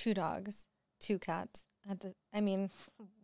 [0.00, 0.66] two dogs,
[0.98, 1.64] two cats.
[1.88, 2.70] At the, I mean,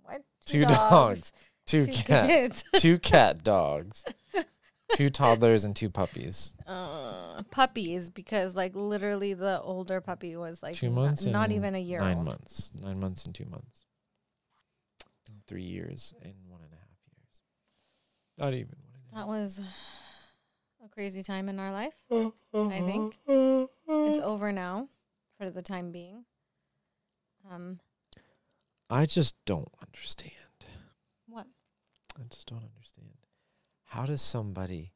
[0.03, 0.23] what?
[0.45, 1.33] Two dogs,
[1.67, 4.05] two, two cats, two cat dogs,
[4.95, 6.55] two toddlers, and two puppies.
[6.67, 11.75] Uh, puppies, because like literally the older puppy was like two not- months, not, even
[11.75, 12.27] a year Nine old.
[12.27, 13.85] months, nine months and two months.
[15.47, 17.43] Three years and one and a half years.
[18.37, 19.61] Not even one That was
[20.85, 21.95] a crazy time in our life.
[22.11, 24.89] I think it's over now,
[25.39, 26.25] for the time being.
[27.51, 27.81] Um,
[28.91, 30.33] I just don't understand.
[31.29, 31.47] what?
[32.19, 33.09] I just don't understand.
[33.85, 34.93] How does somebody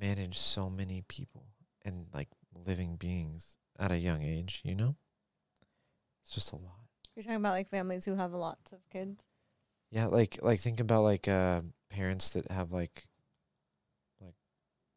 [0.00, 1.46] manage so many people
[1.84, 2.28] and like
[2.66, 4.96] living beings at a young age, you know?
[6.22, 6.80] It's just a lot.
[7.14, 9.24] You're talking about like families who have lots of kids.
[9.90, 13.06] Yeah, like like think about like uh parents that have like
[14.20, 14.34] like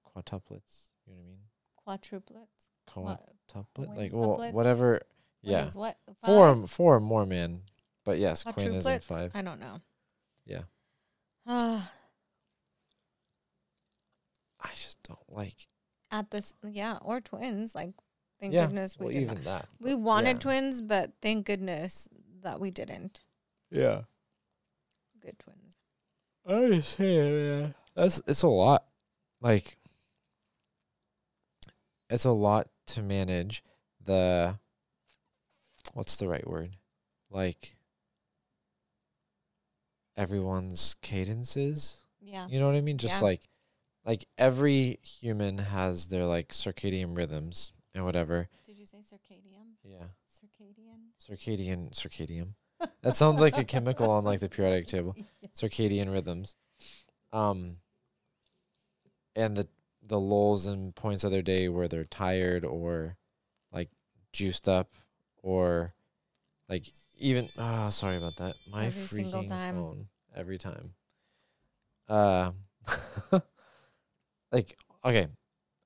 [0.04, 1.40] quadtuplets, you know what I mean?
[1.88, 2.68] Quadruplets.
[2.96, 3.30] What?
[3.54, 3.98] Quadtuplet?
[3.98, 5.04] Like well whatever What
[5.42, 5.66] yeah.
[5.66, 5.98] is what?
[6.24, 6.70] Four Five?
[6.70, 7.62] four or more men.
[8.06, 9.32] But yes, Quinn is in five.
[9.34, 9.82] I don't know.
[10.46, 10.62] Yeah.
[11.46, 11.92] Ah,
[14.62, 15.68] I just don't like
[16.12, 17.76] at this, yeah, or twins.
[17.76, 17.92] Like,
[18.40, 19.44] thank Yeah, goodness we well did even not.
[19.44, 19.68] that.
[19.80, 20.40] We wanted yeah.
[20.40, 22.10] twins, but thank goodness
[22.42, 23.22] that we didn't.
[23.72, 24.02] Yeah.
[25.22, 25.78] Good twins.
[26.48, 27.68] I understand, yeah.
[27.96, 28.86] That's it's a lot.
[29.42, 29.78] Like
[32.10, 33.62] it's a lot to manage
[34.04, 34.58] the
[35.94, 36.76] what's the right word?
[37.30, 37.76] Like
[40.18, 41.98] everyone's cadences.
[42.22, 42.48] Yeah.
[42.50, 42.98] You know what I mean?
[42.98, 43.26] Just Yeah.
[43.28, 43.42] like
[44.06, 48.50] like every human has their like circadian rhythms and whatever.
[48.66, 49.76] Did you say circadian?
[49.84, 50.08] Yeah.
[50.30, 51.12] Circadian.
[51.22, 52.54] Circadian circadian.
[53.02, 55.16] That sounds like a chemical on like the periodic table.
[55.56, 56.56] circadian rhythms
[57.32, 57.78] um
[59.36, 59.68] and the
[60.02, 63.18] the lulls and points of their day where they're tired or
[63.72, 63.90] like
[64.34, 64.90] juiced up
[65.44, 65.94] or
[66.70, 66.84] like
[67.20, 68.56] even ah sorry about that.
[68.72, 70.94] My Every freaking phone every time.
[72.08, 72.52] Uh
[74.52, 75.28] like okay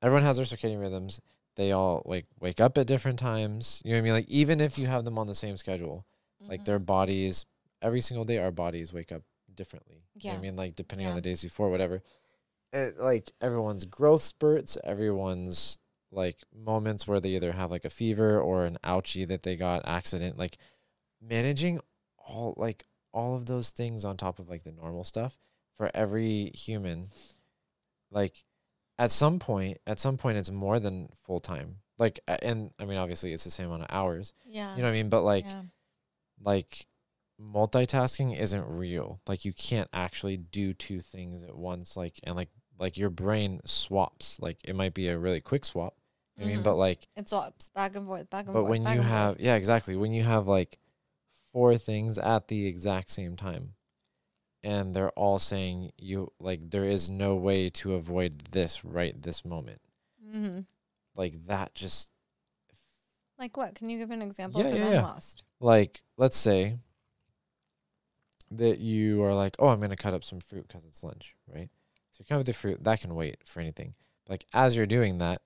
[0.02, 1.22] everyone has their circadian rhythms.
[1.56, 3.82] They all like wake up at different times.
[3.86, 4.14] You know what i mean?
[4.14, 6.06] Like even if you have them on the same schedule
[6.50, 6.66] like Mhm.
[6.66, 7.46] their bodies
[7.82, 9.22] every single day our bodies wake up
[9.54, 10.04] differently.
[10.24, 10.40] You know Yeah.
[10.40, 10.56] i mean?
[10.56, 12.02] Like depending on the days before whatever.
[12.74, 15.78] It, like everyone's growth spurts everyone's
[16.14, 19.82] like moments where they either have like a fever or an ouchie that they got
[19.86, 20.58] accident like
[21.22, 21.80] managing
[22.18, 25.38] all like all of those things on top of like the normal stuff
[25.76, 27.08] for every human
[28.12, 28.44] like
[29.00, 32.98] at some point at some point it's more than full time like and i mean
[32.98, 34.76] obviously it's the same amount of hours Yeah.
[34.76, 35.62] you know what i mean but like yeah.
[36.44, 36.86] like
[37.42, 39.20] multitasking isn't real.
[39.28, 41.98] Like you can't actually do two things at once.
[41.98, 44.40] Like and like like your brain swaps.
[44.40, 45.96] Like it might be a really quick swap.
[46.42, 46.64] I mean, Mhm.
[46.64, 48.66] but like It swaps back and forth, back and but forth.
[48.66, 49.08] But when you and forth.
[49.10, 49.96] have yeah, exactly.
[49.96, 50.80] When you have like
[51.52, 53.76] four things at the exact same time
[54.64, 59.46] and they're all saying you like there is no way to avoid this right this
[59.46, 59.82] moment.
[60.32, 60.62] hmm
[61.16, 62.12] Like that just
[63.38, 63.76] Like what?
[63.76, 64.62] Can you give an example?
[64.62, 65.02] Yeah, yeah, yeah.
[65.04, 65.44] lost.
[65.60, 66.78] like let's say
[68.52, 71.70] that you are like, oh, I'm gonna cut up some fruit because it's lunch, right?
[72.12, 73.96] So you come with the fruit that can wait for anything.
[74.30, 75.40] Like as you're doing that,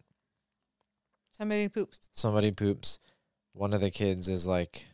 [1.37, 2.09] Somebody poops.
[2.13, 2.99] somebody poops.
[3.53, 4.87] One of the kids is like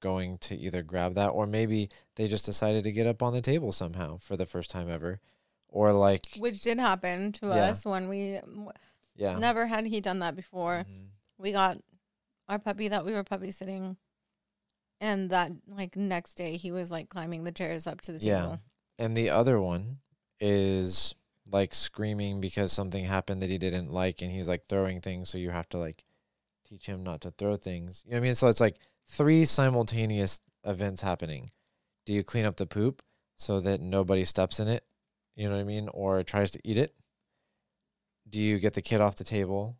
[0.00, 3.40] going to either grab that, or maybe they just decided to get up on the
[3.40, 5.20] table somehow for the first time ever,
[5.68, 7.70] or like Which did happen to Yeah.
[7.70, 8.40] us when we
[9.14, 10.84] yeah, never had he done that before.
[10.88, 11.06] Mhm.
[11.38, 11.78] We got
[12.48, 13.96] our puppy that we were puppy sitting,
[15.00, 18.30] and that like next day he was like climbing the chairs up to the table.
[18.30, 18.40] Yeah.
[18.42, 18.60] table.
[18.98, 19.98] and the other one
[20.40, 21.14] is
[21.52, 25.38] like screaming because something happened that he didn't like and he's like throwing things so
[25.38, 26.04] you have to like
[26.68, 28.02] teach him not to throw things.
[28.04, 28.34] You know what I mean?
[28.34, 28.76] So it's like
[29.06, 31.50] three simultaneous events happening.
[32.06, 33.02] Do you clean up the poop
[33.36, 34.84] so that nobody steps in it?
[35.36, 35.88] You know what I mean?
[35.92, 36.94] Or tries to eat it?
[38.28, 39.76] Do you get the kid off the table?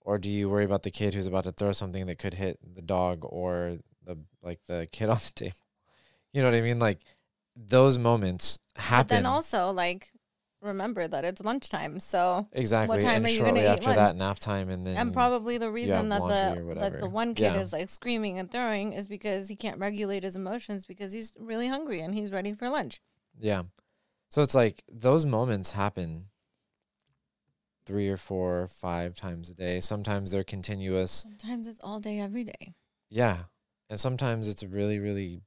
[0.00, 2.58] Or do you worry about the kid who's about to throw something that could hit
[2.74, 5.56] the dog or the like the kid on the table?
[6.32, 6.78] You know what I mean?
[6.78, 7.00] Like
[7.56, 9.08] those moments happen.
[9.08, 10.12] But then also like
[10.60, 12.96] remember that it's lunchtime, so Exactly.
[12.96, 13.96] What time and are you gonna eat after lunch?
[13.96, 17.54] that nap time and then and probably the reason that the that the one kid
[17.54, 17.60] Yeah.
[17.60, 21.68] is like screaming and throwing is because he can't regulate his emotions because he's really
[21.68, 23.00] hungry and he's ready for lunch.
[23.38, 23.62] Yeah.
[24.28, 26.26] So it's like those moments happen
[27.86, 29.80] three or four or five times a day.
[29.80, 31.10] Sometimes they're continuous.
[31.10, 32.74] Sometimes it's all day, every day.
[33.08, 33.44] Yeah.
[33.88, 35.40] And sometimes it's really, really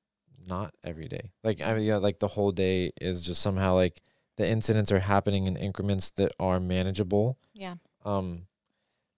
[0.47, 1.31] not every day.
[1.43, 4.01] Like I mean yeah, like the whole day is just somehow like
[4.37, 7.37] the incidents are happening in increments that are manageable.
[7.53, 7.75] Yeah.
[8.05, 8.47] Um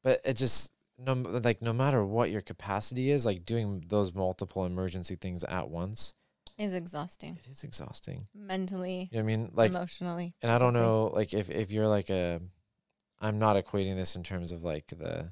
[0.04, 4.66] but it just no like no matter what your capacity is, like doing those multiple
[4.66, 6.14] emergency things at once,
[6.58, 8.28] Is exhausting it is exhausting.
[8.36, 9.52] mentally, You know I mean?
[9.54, 10.36] Like emotionally.
[10.42, 12.42] and I don't know like if if you're like a
[13.22, 15.32] I'm not equating this in terms of like the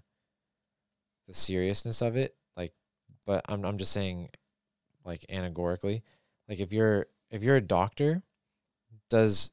[1.27, 2.73] the seriousness of it, like
[3.25, 4.29] but I'm I'm just saying
[5.05, 6.01] like anagorically,
[6.47, 8.23] like if you're if you're a doctor,
[9.09, 9.51] does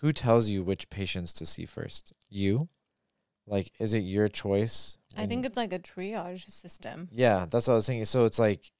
[0.00, 2.12] who tells you which patients to see first?
[2.28, 2.68] You?
[3.46, 4.98] Like is it your choice?
[5.16, 7.08] I think it's like a triage system.
[7.10, 8.04] yeah, that's what I was thinking.
[8.04, 8.70] So it's like,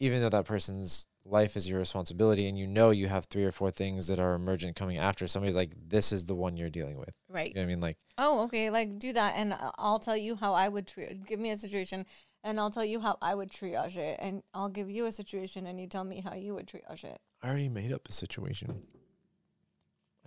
[0.00, 3.52] even though that person's life is your responsibility, and you know you have three or
[3.52, 6.98] four things that are emergent coming after, somebody's like, "This is the one you're dealing
[6.98, 7.48] with." Right.
[7.48, 7.80] You know what I mean?
[7.80, 8.70] Like, Oh, okay.
[8.70, 11.24] Like do that, and I- I'll tell you how I would triage.
[11.26, 12.04] Give me a situation,
[12.42, 15.66] and I'll tell you how I would triage it, and I'll give you a situation,
[15.66, 17.20] and you tell me how you would triage it.
[17.42, 18.82] I already made up a situation.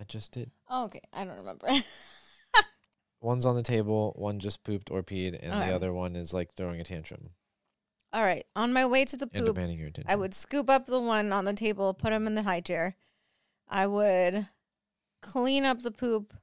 [0.02, 0.50] I just did.
[0.68, 1.00] Oh, okay.
[1.12, 1.68] I don't remember.
[3.20, 4.12] One's on the table.
[4.16, 7.30] One just pooped or peed, and the other one is like throwing a tantrum
[8.12, 8.44] All right.
[8.56, 10.10] On my way to the and poop, demanding your attention.
[10.10, 12.96] I would scoop up the one on the table, put him in the high chair.
[13.68, 14.48] I would
[15.20, 16.34] clean up the poop,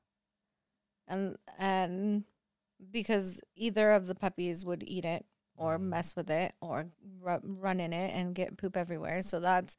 [1.06, 2.24] and and
[2.92, 5.26] because either of the puppies would eat it
[5.58, 5.82] or Mhm.
[5.90, 6.88] mess with it or
[7.20, 9.22] ru- run in it and get poop everywhere.
[9.22, 9.76] So that's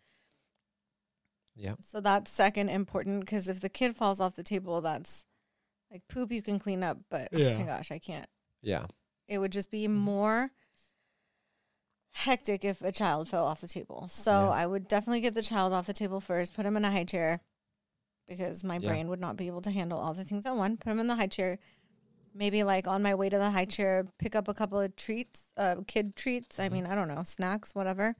[1.61, 1.75] Yeah.
[1.81, 5.27] so that's second important because if the kid falls off the table, that's
[5.91, 8.29] like poop you can clean up, but oh my gosh, I can't.
[8.62, 8.87] Yeah.
[9.29, 9.91] It would just be Mhm.
[9.95, 10.51] more
[12.12, 14.09] hectic if a child fell off the table.
[14.09, 14.49] So Yeah.
[14.51, 17.05] I would definitely get the child off the table first, put him in a high
[17.05, 17.41] chair
[18.27, 18.89] because my Yeah.
[18.91, 20.77] brain would not be able to handle all the things at one.
[20.77, 21.59] Put him in the high chair.
[22.33, 25.51] Maybe like on my way to the high chair, pick up a couple of treats,
[25.57, 26.59] uh, kid treats.
[26.61, 26.73] I Mhm.
[26.73, 28.17] mean, I don't know, snacks, whatever,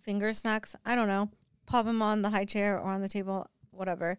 [0.00, 0.74] finger snacks.
[0.84, 1.30] I don't know.
[1.66, 4.16] Pop him on the high chair or on the table, whatever.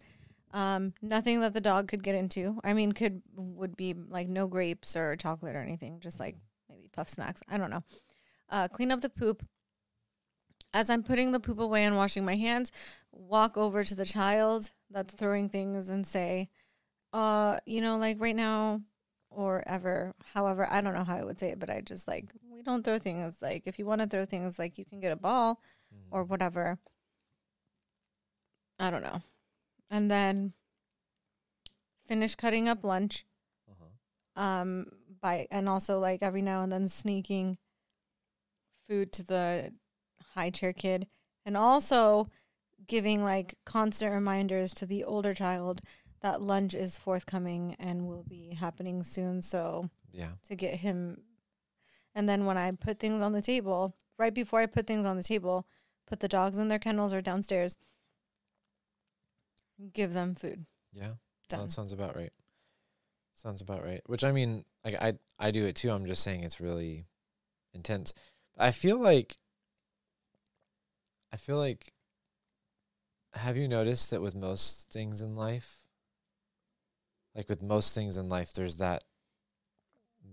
[0.51, 2.59] Um, nothing that the dog could get into.
[2.63, 6.00] I mean, could would be like no grapes or chocolate or anything.
[6.00, 6.38] Just like
[6.69, 7.42] maybe puff snacks.
[7.50, 7.83] I don't know.
[8.50, 9.45] Uh, clean up the poop.
[10.74, 12.71] As I'm putting the poop away and washing my hands,
[13.12, 16.50] walk over to the child that's throwing things and say,
[17.13, 18.81] uh, you know, like right now
[19.30, 22.25] or ever, however, I don't know how I would say it, but I just like,
[22.50, 23.38] we don't throw things.
[23.42, 25.62] Like, if you want to throw things, like you can get a ball
[26.12, 26.30] or Mhm.
[26.30, 26.77] whatever.
[28.80, 29.22] I don't know.
[29.89, 30.54] And then
[32.07, 33.25] finish cutting up lunch
[33.69, 34.42] Uh-huh.
[34.42, 34.88] um
[35.22, 37.57] by and also like every now and then sneaking
[38.88, 39.74] food to the
[40.36, 41.07] high chair kid
[41.45, 42.30] and also
[42.88, 45.81] giving like constant reminders to the older child
[46.21, 50.31] that lunch is forthcoming and will be happening soon so Yeah.
[50.48, 51.24] to get him
[52.13, 55.18] and then when I put things on the table right before I put things on
[55.18, 55.66] the table
[56.06, 57.78] put the dogs in their kennels or downstairs
[59.94, 61.13] give them food Yeah.
[61.50, 62.33] Done that sounds about right.
[63.33, 64.01] Sounds about right.
[64.07, 65.92] Which I mean, like I I do it too.
[65.92, 67.06] I'm just saying it's really
[67.74, 68.13] intense.
[68.57, 69.38] I feel like
[71.31, 71.94] I feel like
[73.33, 75.83] have you noticed that with most things in life
[77.36, 79.04] like with most things in life there's that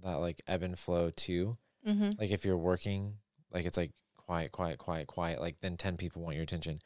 [0.02, 1.56] that like ebb and flow too.
[1.86, 2.10] mm-hmm.
[2.18, 3.14] Like if you're working,
[3.52, 6.80] like it's like quiet, quiet, quiet, quiet, like then 10 people want your attention.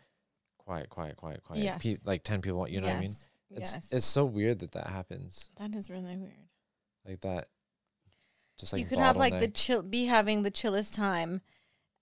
[0.67, 1.63] Quiet, quiet, quiet, quiet.
[1.63, 1.81] Yes.
[1.83, 3.15] Pe- like 10 people you know what I mean?
[3.51, 6.35] It's yes it's so weird that that happens that is really weird
[7.07, 7.49] like that.
[8.59, 11.41] Just like you could have like the chill, be having the chillest time,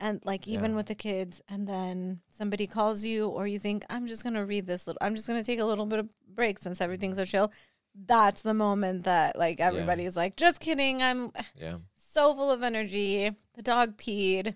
[0.01, 0.77] and like even Yeah.
[0.79, 4.67] with the kids, and then somebody calls you, or you think I'm just gonna read
[4.67, 7.53] this little, I'm just gonna take a little bit of break since everything's so chill.
[7.95, 9.67] That's the moment that like Yeah.
[9.69, 13.31] everybody's like, just kidding, I'm yeah, so full of energy.
[13.55, 14.55] The dog peed,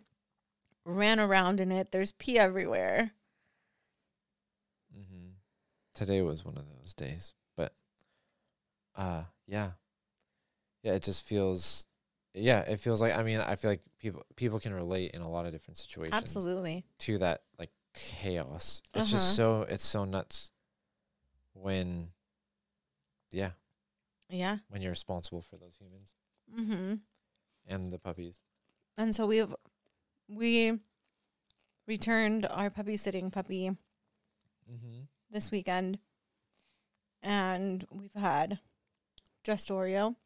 [0.85, 1.91] ran around in it.
[1.91, 3.11] There's pee everywhere.
[5.99, 7.73] Today was one of those days, but
[8.95, 9.71] uh, yeah,
[10.85, 10.93] yeah.
[10.93, 11.89] It just feels,
[12.35, 13.17] yeah, it feels like.
[13.17, 16.15] I mean, I feel like people people can relate in a lot of different situations
[16.23, 16.85] Absolutely.
[17.01, 18.81] to that like chaos.
[18.95, 20.53] It's just so it's so nuts
[21.55, 22.11] when,
[23.33, 23.51] yeah,
[24.29, 24.59] Yeah.
[24.69, 26.15] when you're responsible for those humans
[26.57, 26.95] Mm-hmm.
[27.67, 28.41] and the puppies.
[28.97, 29.53] And so we've
[30.29, 30.79] we
[31.89, 33.71] returned our puppy sitting puppy
[34.71, 35.01] Mm-hmm.
[35.31, 35.99] This weekend,
[37.23, 38.59] and we've had
[39.45, 40.17] just Oreo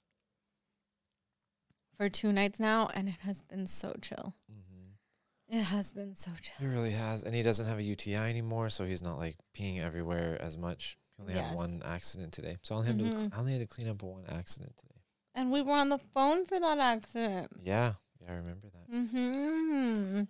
[1.97, 4.35] for two nights now, and it has been so chill.
[4.51, 5.59] Mm-hmm.
[5.59, 6.67] It has been so chill.
[6.67, 9.81] It really has, and he doesn't have a UTI anymore, so he's not like peeing
[9.83, 10.97] everywhere as much.
[11.17, 13.31] He only had one accident today, so I only had to.
[13.37, 15.01] I only had to clean up one accident today.
[15.35, 17.51] And we were on the phone for that accident.
[17.63, 18.95] Yeah, yeah, I remember that.
[18.95, 20.23] Mm-hmm.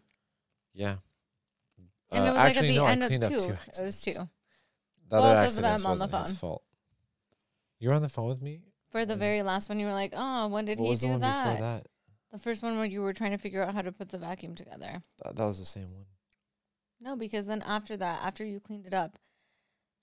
[0.74, 0.96] Yeah,
[2.10, 3.34] And Uh, it was like at actually, the no, end I of cleaned two.
[3.36, 3.42] up
[3.74, 4.28] two It was two
[5.12, 6.50] The Both other of accidents them on the wasn't his phone.
[6.50, 6.62] fault.
[7.78, 8.62] You were on the phone with me.
[8.88, 9.18] for the Yeah.
[9.18, 9.78] very last one.
[9.78, 11.86] You were like, "Oh, when did what he was the do one that?" before that?
[12.30, 14.54] The first one where you were trying to figure out how to put the vacuum
[14.54, 15.02] together.
[15.22, 16.06] Th- that was the same one.
[16.98, 19.18] No, because then after that, after you cleaned it up,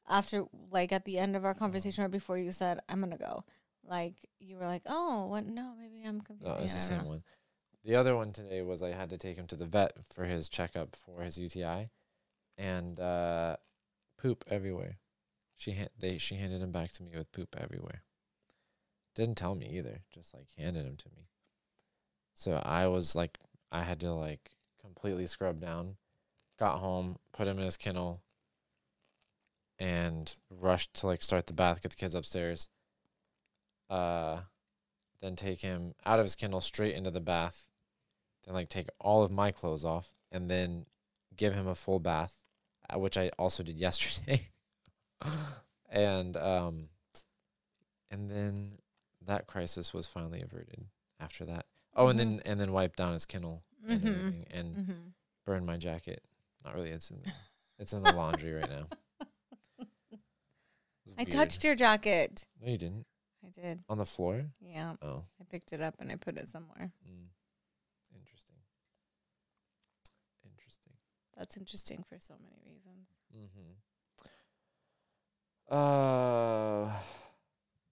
[0.07, 3.45] after like at the end of our conversation or before you said, I'm gonna go,
[3.83, 6.47] like you were like, Oh, what no, maybe I'm confused.
[6.57, 7.09] No, it's Yeah, the same know.
[7.09, 7.23] one.
[7.83, 10.49] The other one today was I had to take him to the vet for his
[10.49, 11.89] checkup for his UTI,
[12.57, 13.57] and uh,
[14.21, 14.97] poop everywhere.
[15.55, 18.03] She ha- they she handed him back to me with poop everywhere.
[19.15, 21.27] Didn't tell me either, just like handed him to me.
[22.33, 23.37] So I was like,
[23.71, 25.97] I had to like completely scrub down.
[26.57, 28.21] Got home, put him in his kennel,
[29.77, 32.69] and rushed to like start the bath, get the kids upstairs.
[33.89, 34.41] Uh,
[35.21, 37.67] then take him out of his kennel straight into the bath,
[38.45, 40.85] then like take all of my clothes off, and then
[41.35, 42.38] give him a full bath,
[42.97, 44.49] which I also did yesterday.
[45.89, 46.89] and um,
[48.11, 48.79] and then
[49.25, 50.85] that crisis was finally averted
[51.19, 51.65] after that.
[51.95, 52.21] Oh, and Mhm.
[52.23, 54.07] then and then wiped down his kennel and Mhm.
[54.07, 55.07] everything, and Mm-hmm.
[55.45, 56.23] burn my jacket.
[56.63, 56.89] Not really.
[56.91, 57.31] It's in the,
[57.79, 58.87] it's in the laundry right now.
[61.17, 62.45] I touched your jacket.
[62.61, 63.05] No, you didn't.
[63.45, 63.83] I did.
[63.89, 64.45] On the floor.
[64.61, 64.95] Yeah.
[65.01, 65.23] Oh.
[65.41, 66.91] I picked it up and I put it somewhere.
[67.07, 67.27] Mm.
[68.15, 68.55] Interesting.
[70.45, 70.93] Interesting.
[71.39, 73.07] That's interesting for so many reasons.
[73.33, 73.71] Mm-hmm.
[75.73, 76.91] Uh,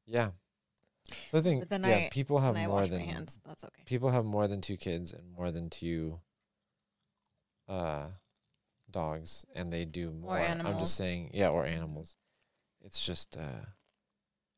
[0.05, 0.31] yeah.
[1.31, 3.39] So I think yeah, I- people have more than hands.
[3.45, 3.83] That's okay.
[3.85, 6.19] people have more than two kids and more than two
[7.69, 8.07] uh
[8.91, 10.37] dogs, and they do more.
[10.37, 12.17] I'm just saying, yeah, or animals.
[12.81, 13.65] It's just uh,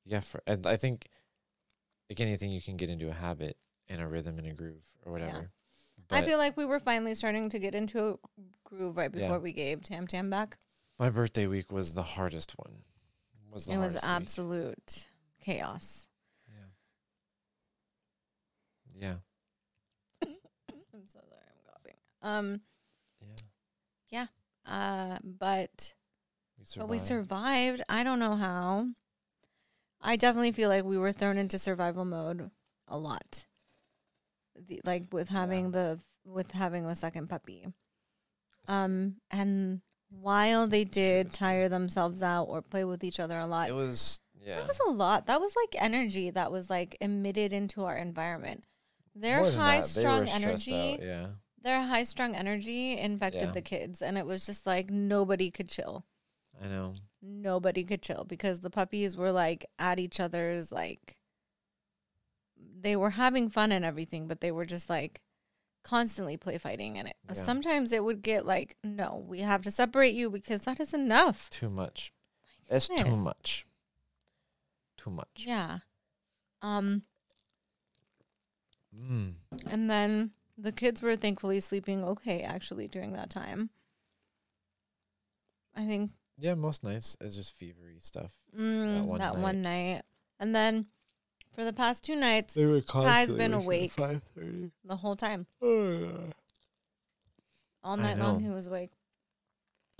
[0.03, 0.21] yeah.
[0.21, 1.07] For and I think
[2.09, 5.11] like anything, you can get into a habit and a rhythm and a groove or
[5.11, 5.51] whatever.
[6.11, 8.15] I feel like we were finally starting to get into a
[8.63, 9.21] groove right Yeah.
[9.27, 10.57] before we gave Tam Tam back.
[10.97, 12.83] my birthday week was the hardest one.
[13.51, 14.11] Was the it was hardest week.
[14.15, 15.07] absolute
[15.41, 16.07] chaos.
[16.47, 16.65] Yeah.
[18.99, 19.15] Yeah.
[20.27, 21.95] I'm so sorry, I'm coughing.
[22.21, 22.61] Um,
[24.09, 24.27] Yeah.
[24.67, 24.71] yeah.
[25.13, 25.93] uh, but
[26.57, 27.81] We but we survived.
[27.89, 28.89] I don't know how.
[30.01, 32.51] I definitely feel like we were thrown into survival mode
[32.87, 33.45] a lot.
[34.67, 37.65] The, like with having the with having the second puppy.
[38.67, 43.69] Um, and while they did tire themselves out or play with each other a lot,
[43.69, 44.55] It was yeah.
[44.57, 45.27] That was a lot.
[45.27, 48.65] That was like energy that was like emitted into our environment.
[49.15, 51.27] Their high strung energy, out, yeah.
[51.61, 53.51] their high strung energy infected Yeah.
[53.51, 56.05] the kids, and it was just like nobody could chill.
[56.63, 56.93] I know.
[57.21, 61.17] Nobody could chill because the puppies were like at each other's like.
[62.81, 65.21] They were having fun and everything, but they were just like
[65.83, 67.33] constantly play fighting, and it Yeah.
[67.35, 71.49] sometimes it would get like, no, we have to separate you because that is enough.
[71.49, 72.13] Too much.
[72.69, 73.65] It's too much.
[74.97, 75.45] Too much.
[75.47, 75.79] Yeah.
[76.61, 77.03] Um.
[78.95, 79.35] Mm.
[79.67, 83.69] And then the kids were thankfully sleeping okay actually during that time.
[85.75, 88.33] I think Yeah, most nights it's just fevery stuff.
[88.55, 90.01] mm, one that one night.
[90.39, 90.87] And then
[91.53, 94.71] for the past two nights, They were Kai's been awake Five thirty.
[94.83, 95.45] the whole time.
[95.61, 96.33] and
[97.83, 98.49] All I night long know.
[98.49, 98.91] he was awake.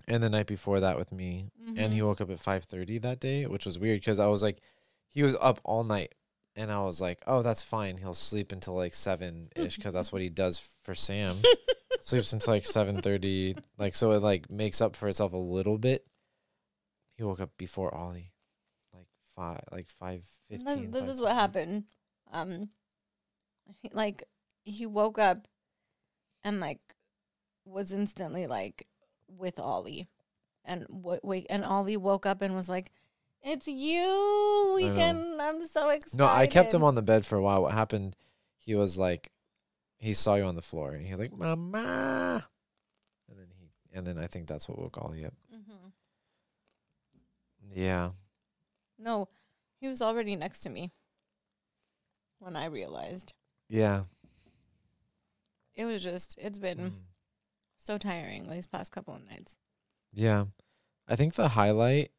[0.08, 2.06] And the night before that with me, and he Mhm.
[2.08, 4.60] woke up at five thirty that day, which was weird because I was like,
[5.08, 6.16] he was up all night,
[6.56, 7.98] and I was like, oh, that's fine.
[7.98, 11.36] He'll sleep until like seven ish because that's what he does for Sam.
[12.02, 15.78] Sleeps until like seven thirty, like so it like makes up for itself a little
[15.78, 16.08] bit.
[17.18, 18.32] He woke up before Ollie, like
[19.40, 20.92] five, like five This, fifteen.
[20.92, 21.86] this is what happened.
[22.32, 22.70] Um
[23.82, 24.24] he- like
[24.64, 25.48] he woke up
[26.44, 26.82] and like
[27.66, 28.88] was instantly like
[29.28, 30.08] with Ollie.
[30.66, 32.92] And w- wake and Ollie woke up and was like,
[33.42, 34.74] "It's you.
[34.76, 34.96] We I know.
[34.96, 37.62] can I'm so excited." No, I kept him on the bed for a while.
[37.64, 38.16] What happened?
[38.58, 39.32] He was like,
[39.98, 42.46] he saw you on the floor, and he was like, "Mama,"
[43.30, 45.34] and then he, and then I think that's what woke Ollie up.
[45.54, 45.92] Mhm.
[47.74, 48.12] Yeah,
[49.00, 49.30] No,
[49.80, 50.92] he was already next to me
[52.40, 53.34] when I realized.
[53.70, 54.04] yeah,
[55.76, 56.94] It was just it's been Mm.
[57.78, 59.56] so tiring these past couple of nights.
[60.14, 60.46] yeah.
[61.08, 62.12] I think the highlight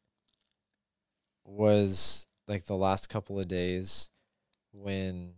[1.45, 4.09] was like the last couple of days
[4.73, 5.35] when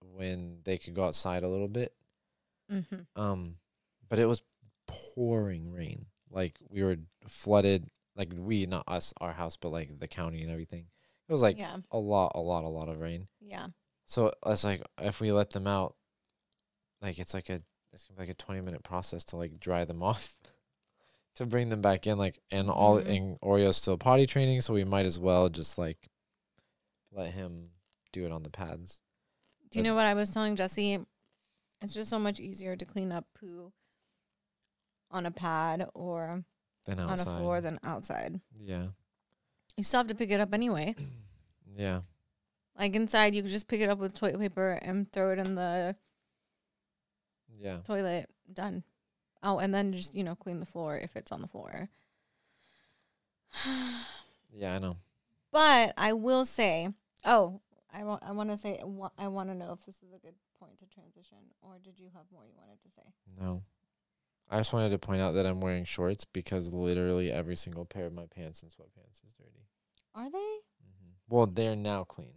[0.00, 1.94] when they could go outside a little bit.
[2.70, 3.20] Mm-hmm.
[3.20, 3.56] Um,
[4.08, 4.42] but it was
[4.86, 6.06] pouring rain.
[6.30, 6.96] Like we were
[7.26, 7.88] flooded.
[8.16, 10.86] Like we, not us, our house, but like the county and everything.
[11.28, 13.28] It was like yeah, a lot, a lot, a lot of rain.
[13.40, 13.68] yeah,
[14.06, 15.96] So it's like if we let them out,
[17.00, 17.60] like it's like a
[17.92, 20.36] it's gonna be like a twenty minute process to like dry them off,
[21.36, 22.18] to bring them back in.
[22.18, 23.08] Like and all Mhm.
[23.16, 26.08] and Oreo's still potty training, so we might as well just like
[27.12, 27.70] let him
[28.12, 29.00] do it on the pads.
[29.70, 31.00] Do you know what I was telling Jesse?
[31.82, 33.72] It's just so much easier to clean up poo
[35.10, 36.44] on a pad or
[36.86, 37.32] Then on outside.
[37.34, 38.40] a floor than outside.
[38.62, 38.88] Yeah.
[39.76, 40.94] You still have to pick it up anyway.
[41.76, 42.02] Yeah.
[42.78, 45.56] Like inside, you could just pick it up with toilet paper and throw it in
[45.56, 45.96] the
[47.58, 47.78] Yeah.
[47.84, 48.30] toilet.
[48.52, 48.84] Done.
[49.42, 51.88] Oh, and then just you know clean the floor if it's on the floor.
[54.56, 54.96] Yeah, I know.
[55.50, 56.88] But I will say,
[57.24, 57.60] oh,
[57.92, 58.80] I want I want to say
[59.18, 62.06] I want to know if this is a good point to transition, or did you
[62.14, 63.02] have more you wanted to say?
[63.40, 63.62] No.
[64.50, 68.06] I just wanted to point out that I'm wearing shorts because literally every single pair
[68.06, 69.66] of my pants and sweatpants is dirty.
[70.14, 70.38] Are they?
[70.38, 71.10] Mm-hmm.
[71.28, 72.34] Well, they're now clean.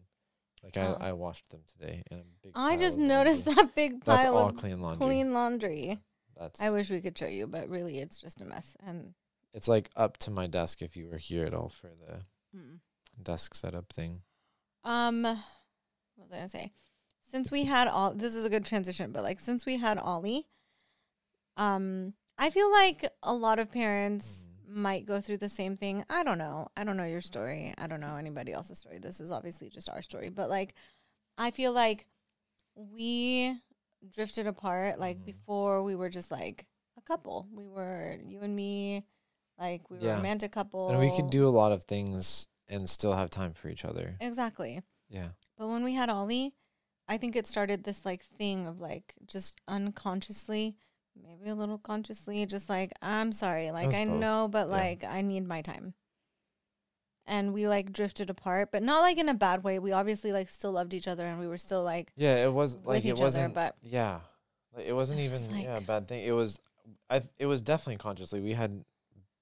[0.64, 0.98] Like Oh.
[1.00, 2.24] I, I washed them today and.
[2.56, 3.64] I just noticed laundry.
[3.66, 5.06] that big That's pile all of clean laundry.
[5.06, 6.00] clean laundry.
[6.40, 6.60] That's.
[6.62, 8.76] I wish we could show you, but really, it's just a mess.
[8.86, 9.14] And
[9.54, 12.80] It's like up to my desk if you were here at all for the mm.
[13.22, 14.22] desk setup thing.
[14.84, 15.36] um, what
[16.18, 16.72] was I gonna say?
[17.22, 19.12] Since we had all, this is a good transition.
[19.12, 20.48] But like, since we had Ollie,
[21.58, 24.76] um, I feel like a lot of parents Mhm.
[24.76, 26.06] might go through the same thing.
[26.10, 26.68] I don't know.
[26.78, 27.74] I don't know your story.
[27.78, 29.00] I don't know anybody else's story.
[29.00, 30.30] This is obviously just our story.
[30.30, 30.76] But like,
[31.38, 32.06] I feel like
[32.76, 33.60] we
[34.10, 35.00] drifted apart.
[35.00, 35.26] Like Mhm.
[35.26, 37.48] before, we were just like a couple.
[37.52, 39.04] We were you and me,
[39.58, 40.14] like we were Yeah.
[40.14, 43.54] a romantic couple, And we could do a lot of things and still have time
[43.54, 44.18] for each other.
[44.20, 44.84] exactly.
[45.10, 45.32] Yeah.
[45.56, 46.54] But when we had Ollie,
[47.08, 50.76] I think it started this like thing of like just unconsciously,
[51.24, 53.72] maybe a little consciously, just like, I'm sorry.
[53.72, 54.20] Like, I both.
[54.20, 54.74] know, but Yeah.
[54.74, 55.94] like, I need my time.
[57.26, 59.80] And we like drifted apart, but not like in a bad way.
[59.80, 62.78] We obviously like still loved each other and we were still like, Yeah, it was
[62.86, 63.54] like it wasn't.
[63.54, 64.22] but- yeah,
[64.74, 66.24] like, it wasn't even yeah a bad thing.
[66.26, 66.60] It was,
[67.10, 67.22] I.
[67.38, 68.40] It was definitely consciously.
[68.40, 68.86] We had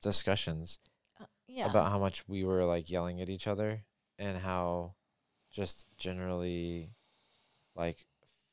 [0.02, 0.80] discussions
[1.22, 1.70] uh, yeah.
[1.70, 3.84] about how much we were like yelling at each other
[4.18, 4.96] and how
[5.52, 6.90] just generally
[7.76, 8.04] like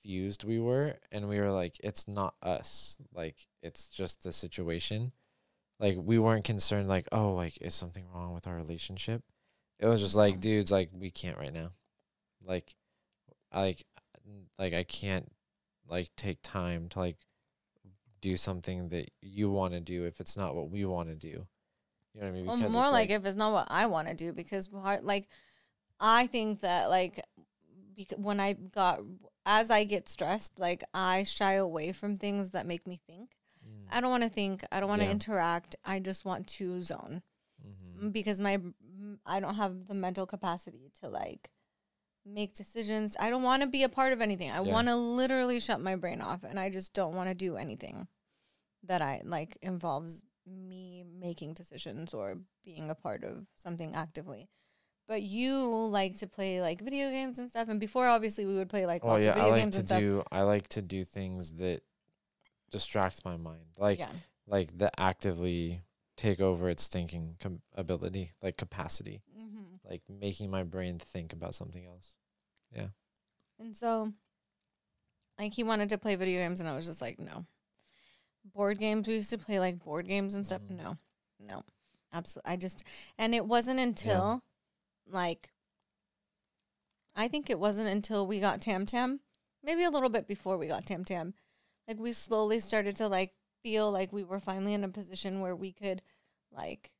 [0.02, 2.98] fused we were and we were like it's not us.
[3.14, 5.12] Like it's just the situation.
[5.78, 9.22] Like we weren't concerned like oh like is something wrong with our relationship?
[9.78, 11.72] It was just like dudes like we can't right now.
[12.44, 12.74] Like
[13.50, 13.86] I like
[14.58, 15.30] like I can't
[15.88, 17.16] like take time to like
[18.20, 21.46] do something that you want to do if it's not what we want to do.
[22.14, 22.46] You know what I mean?
[22.46, 24.70] Well, Because more it's like, if it's not what I want to do, because
[25.02, 25.28] like
[25.98, 27.24] I think that like
[27.96, 29.00] bec- when I got
[29.44, 33.36] as I get stressed, like I shy away from things that make me think.
[33.66, 34.64] Mm, I don't want to think.
[34.70, 35.12] I don't want to Yeah.
[35.12, 35.76] interact.
[35.84, 37.22] I just want to zone
[37.64, 38.12] mhm.
[38.12, 38.60] because my
[39.26, 41.50] I don't have the mental capacity to like
[42.24, 43.16] make decisions.
[43.18, 44.50] I don't want to be a part of anything.
[44.50, 44.72] I Yeah.
[44.72, 48.08] want to literally shut my brain off, and I just don't want to do anything
[48.84, 54.48] that I like involves me making decisions or being a part of something actively.
[55.08, 58.68] But you like to play like video games and stuff, and before obviously we would
[58.70, 60.00] play like Oh lots yeah, of I like games to and stuff.
[60.00, 60.22] do.
[60.30, 61.82] I like to do things that
[62.70, 64.10] distract my mind, like yeah,
[64.46, 65.82] like that actively
[66.16, 71.54] take over its thinking com- ability, like capacity, hmm like making my brain think about
[71.54, 72.16] something else.
[72.74, 72.88] Yeah.
[73.58, 74.12] And so,
[75.38, 77.46] like, he wanted to play video games, and I was just like, no.
[78.54, 80.62] Board games, we used to play like board games and stuff.
[80.62, 80.76] Mhm.
[80.76, 80.98] No,
[81.40, 81.64] no,
[82.12, 82.52] absolutely.
[82.52, 82.84] I just,
[83.18, 84.42] and it wasn't until,
[85.06, 85.50] like,
[87.14, 89.20] I think it wasn't until we got Tam Tam,
[89.62, 91.34] maybe a little bit before we got Tam Tam,
[91.86, 95.54] like, we slowly started to, like, feel like we were finally in a position where
[95.56, 96.02] we could,
[96.50, 96.92] like,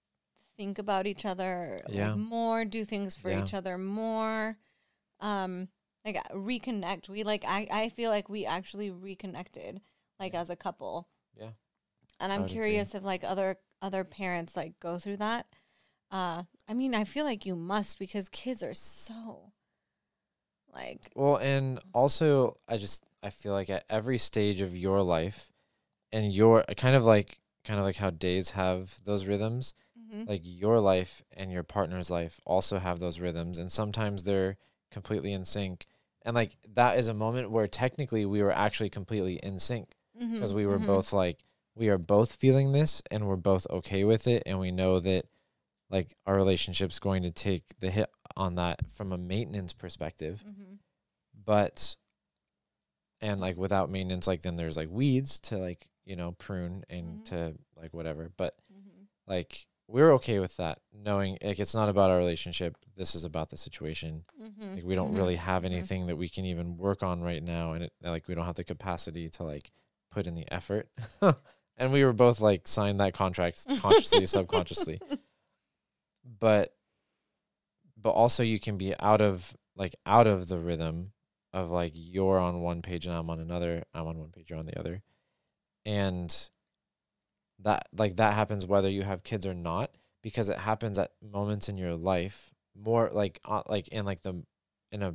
[0.56, 2.10] think about each other Yeah.
[2.10, 3.42] like, more, do things for Yeah.
[3.42, 4.58] each other more.
[5.20, 5.68] Um,
[6.04, 7.08] like uh, reconnect.
[7.08, 9.80] We like I I feel like we actually reconnected
[10.18, 11.08] like as a couple.
[11.36, 11.50] Yeah.
[12.20, 12.54] And I'm would agree.
[12.54, 15.46] curious if like other other parents like go through that.
[16.10, 19.52] Uh I mean, I feel like you must because kids are so
[20.72, 25.52] like Well, and also I just I feel like at every stage of your life,
[26.12, 29.74] and your kind of like kind of like how days have those rhythms.
[29.98, 30.28] mhm.
[30.28, 34.56] like your life and your partner's life also have those rhythms and sometimes they're
[34.90, 35.86] completely in sync
[36.24, 39.94] and like that is a moment where technically we were actually completely in sync
[40.34, 40.86] because Mhm, we were mhm.
[40.86, 41.38] both like
[41.76, 45.24] we are both feeling this and we're both okay with it and we know that
[45.92, 50.78] like our relationship's going to take the hit on that from a maintenance perspective Mhm.
[51.44, 51.96] but
[53.20, 57.20] and like without maintenance like then there's like weeds to like you know prune and
[57.20, 57.24] Mhm.
[57.26, 59.06] to like whatever but Mhm.
[59.26, 63.50] like we're okay with that knowing like it's not about our relationship this is about
[63.50, 64.76] the situation Mhm.
[64.76, 65.16] like we don't Mhm.
[65.18, 65.66] really have Mhm.
[65.66, 68.54] anything that we can even work on right now and it like we don't have
[68.56, 69.70] the capacity to like
[70.10, 70.88] put in the effort
[71.76, 75.00] and we were both like signed that contract consciously subconsciously
[76.24, 76.74] but
[77.96, 81.12] but also you can be out of like out of the rhythm
[81.52, 84.58] of like you're on one page and I'm on another, I'm on one page, you're
[84.58, 85.02] on the other.
[85.84, 86.34] And
[87.60, 89.90] that like that happens whether you have kids or not
[90.22, 94.42] because it happens at moments in your life more like uh, like in like the
[94.90, 95.14] in a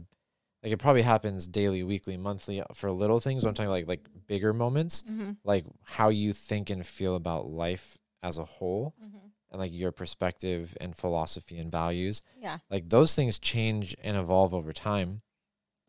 [0.63, 3.43] like it probably happens daily, weekly, monthly for little things.
[3.43, 5.31] But I'm talking like like bigger moments, Mm-hmm.
[5.43, 9.26] like how you think and feel about life as a whole, Mm-hmm.
[9.51, 12.21] And like your perspective and philosophy and values.
[12.39, 12.59] Yeah.
[12.69, 15.21] Like those things change and evolve over time.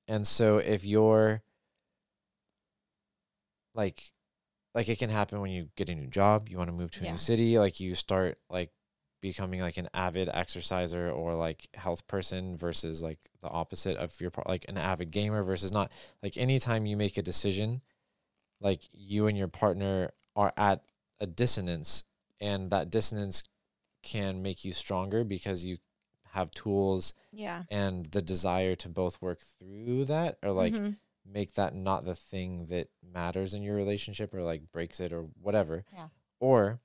[0.07, 1.43] And so if you're
[3.75, 4.03] like
[4.75, 7.01] like it can happen when you get a new job, you want to move to
[7.01, 7.13] a Yeah.
[7.13, 8.71] new city, like you start like
[9.21, 14.31] becoming like an avid exerciser or like health person versus like the opposite of your
[14.31, 15.91] part like an avid gamer versus not
[16.23, 17.81] like anytime you make a decision
[18.61, 20.83] like you and your partner are at
[21.19, 22.05] a dissonance
[22.41, 23.43] and that dissonance
[24.03, 25.79] can make you stronger because you
[26.33, 27.65] have tools Yeah.
[27.71, 30.97] and the desire to both work through that or like Mhm.
[31.25, 35.23] make that not the thing that matters in your relationship or like breaks it or
[35.41, 35.85] whatever.
[35.93, 36.09] Yeah.
[36.41, 36.81] Or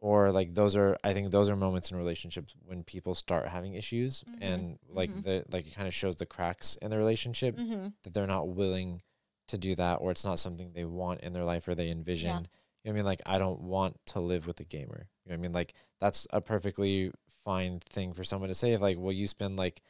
[0.00, 3.74] or like those are I think those are moments in relationships when people start having
[3.74, 4.38] issues Mhm.
[4.40, 5.22] and like Mhm.
[5.22, 7.88] the like it kind of shows the cracks in the relationship Mm-hmm.
[8.02, 9.02] that they're not willing
[9.48, 12.48] to do that or it's not something they want in their life or they envision.
[12.84, 13.04] You know what I mean?
[13.06, 15.08] Like I don't want to live with a gamer.
[15.24, 15.52] You know I mean?
[15.52, 17.12] Like that's a perfectly
[17.44, 19.82] fine thing for someone to say if like well you spend like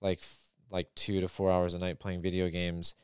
[0.00, 0.38] like f-
[0.70, 2.94] like 2 to 4 hours a night playing video games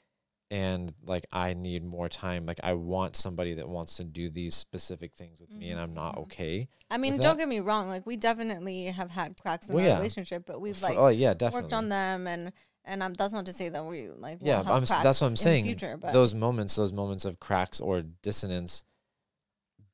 [0.50, 2.44] and like I need more time.
[2.44, 5.94] Like I want somebody that wants to do these specific things with me and I'm
[5.94, 6.22] not Mhm.
[6.24, 6.68] okay.
[6.90, 7.88] I mean, don't that- get me wrong.
[7.88, 9.96] Like we definitely have had cracks in Well, our yeah.
[9.96, 11.62] relationship, but we've For- like oh yeah, definitely.
[11.62, 12.52] worked on them, and
[12.84, 15.64] and um, that's not to say that we like yeah, I'm, that's what I'm saying.
[15.64, 18.82] future, those moments, those moments of cracks or dissonance,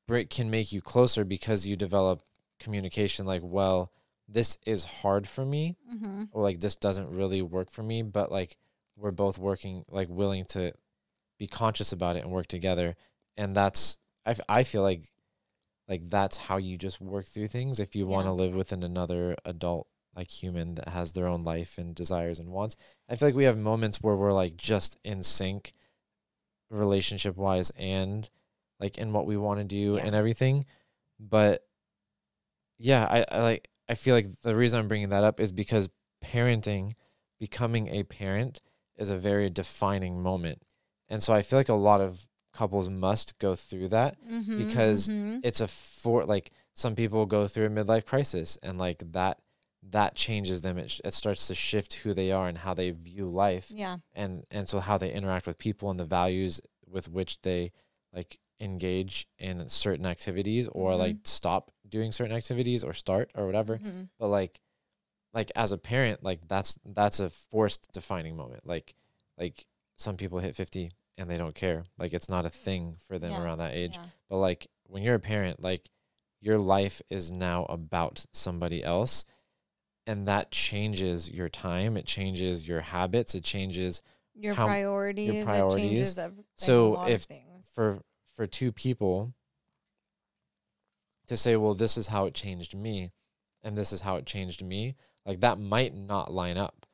[0.09, 2.21] break can make you closer because you develop
[2.59, 3.25] communication.
[3.25, 3.91] Like, well,
[4.27, 8.01] this is hard for me, hmm or like this doesn't really work for me.
[8.01, 8.57] But like,
[8.97, 10.73] we're both working, like, willing to
[11.37, 12.95] be conscious about it and work together.
[13.37, 15.03] And that's, I, f- I feel like,
[15.87, 17.79] like that's how you just work through things.
[17.79, 21.77] If you want to live within another adult like human that has their own life
[21.77, 22.75] and desires and wants.
[23.07, 25.71] I feel like we have moments where we're like just in sync
[26.69, 28.29] relationship wise and
[28.79, 30.05] like in what we want to do Yeah.
[30.05, 30.65] and everything.
[31.19, 31.63] But
[32.77, 35.89] yeah, I, I like I feel like the reason I'm bringing that up is because
[36.23, 36.93] parenting,
[37.39, 38.61] becoming a parent
[38.97, 40.61] is a very defining moment.
[41.07, 45.09] And so I feel like a lot of couples must go through that Mm-hmm, because
[45.43, 49.39] it's a for like some people go through a midlife crisis and like that
[49.91, 52.91] that changes them it, sh- it starts to shift who they are and how they
[52.91, 57.07] view life yeah, and and so how they interact with people and the values with
[57.09, 57.71] which they
[58.13, 60.97] like engage in certain activities or Mhm.
[60.99, 64.09] like stop doing certain activities or start or whatever Mhm.
[64.17, 64.59] but like
[65.33, 68.95] like as a parent like that's that's a forced defining moment like
[69.37, 73.17] like some people hit 50 and they don't care like it's not a thing for
[73.17, 74.05] them Yeah, around that age yeah.
[74.27, 75.89] but like when you're a parent like
[76.41, 79.25] your life is now about somebody else
[80.07, 84.01] and that changes your time it changes your habits it changes
[84.33, 85.89] Your how- priorities, it priorities.
[85.89, 87.65] changes everything, So a lot of if- things.
[87.73, 88.01] for
[88.39, 89.33] for two people
[91.27, 93.11] to say well this is how it changed me
[93.63, 96.85] and this is how it changed me like that might not line up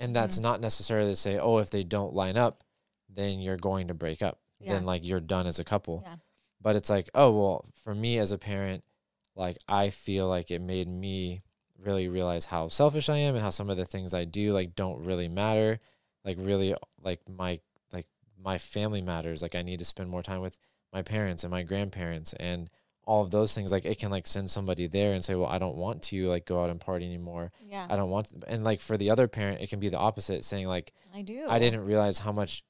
[0.00, 0.42] and that's Mhm.
[0.42, 2.64] not necessarily to say oh if they don't line up
[3.08, 4.72] then you're going to break up Yeah.
[4.72, 6.16] then like you're done as a couple Yeah.
[6.60, 8.82] but it's like oh well for me as a parent
[9.36, 11.42] like i feel like it made me
[11.78, 14.74] really realize how selfish i am and how some of the things i do like
[14.74, 15.78] don't really matter
[16.24, 17.60] like really like my
[17.92, 20.58] like my family matters like i need to spend more time with
[20.92, 22.70] my parents and my grandparents and
[23.04, 25.58] all of those things like it can like send somebody there and say well i
[25.58, 28.36] don't want to like go out and party anymore yeah, i don't want to.
[28.50, 31.46] and like for the other parent it can be the opposite saying like I do.
[31.48, 32.62] i didn't realize how much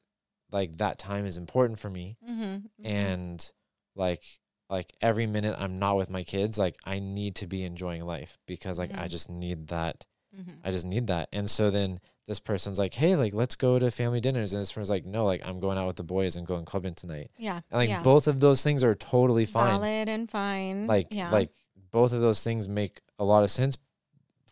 [0.53, 3.53] like that time is important for me Mm-hmm, and
[3.97, 4.23] like
[4.71, 8.39] like every minute i'm not with my kids like i need to be enjoying life
[8.47, 9.11] because like i Mhm.
[9.11, 13.17] just need that hmm i just need that and so then this person's like hey
[13.17, 14.53] like let's go to family dinners.
[14.53, 16.95] And this person's like no like i'm going out with the boys and going clubbing
[16.95, 17.31] tonight.
[17.39, 18.03] Yeah, and like yeah.
[18.03, 19.81] both of those things are totally fine.
[19.81, 20.87] Valid and fine.
[20.87, 21.51] like yeah, like
[21.91, 23.79] both of those things make a lot of sense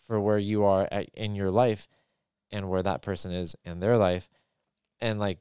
[0.06, 1.86] for where you are at, in your life
[2.50, 4.30] and where that person is in their life.
[5.00, 5.38] And like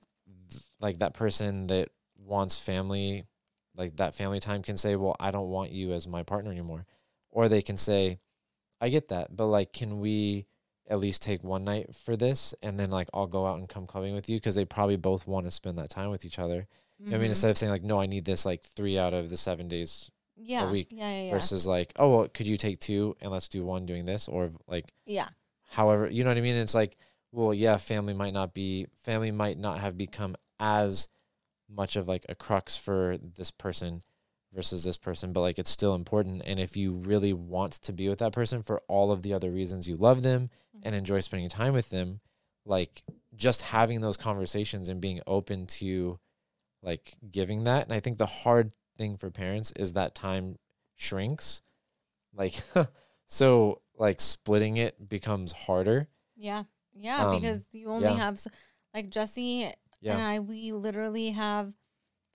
[0.82, 3.24] like that person that wants family
[3.78, 6.86] like that family time can say well i don't want you as my partner anymore.
[7.32, 8.19] Or they can say
[8.82, 10.48] i get that but like can we
[10.88, 13.88] at least take one night for this and then like i'll go out and come
[13.88, 16.67] clubbing with you because they probably both want to spend that time with each other
[17.00, 17.30] you know i mean Mhm.
[17.30, 20.12] instead of saying like no i need this like three out of the seven days
[20.38, 21.32] yeah, a week yeah, yeah, yeah.
[21.32, 24.52] versus like, oh well, could you take two and let's do one doing this or
[24.67, 25.30] like yeah.
[25.69, 26.56] however you know what I mean?
[26.56, 26.98] It's like
[27.32, 31.08] well, yeah, family might not be family might not have become as
[31.69, 34.02] much of like a crux for this person
[34.56, 36.41] versus this person, but like it's still important.
[36.46, 39.52] And if you really want to be with that person for all of the other
[39.52, 40.50] reasons you love them
[40.84, 42.22] and enjoy spending time with them,
[42.65, 43.04] like
[43.36, 46.20] just having those conversations and being open to
[46.82, 47.84] like giving that.
[47.86, 50.58] And I think the hard thing for parents is that time
[50.96, 51.62] shrinks.
[52.34, 52.56] Like
[53.28, 56.08] so like splitting it becomes harder.
[56.36, 56.63] Yeah.
[56.94, 58.15] Yeah, Um, because you only yeah.
[58.15, 58.39] have
[58.94, 61.74] like Jesse and I we literally have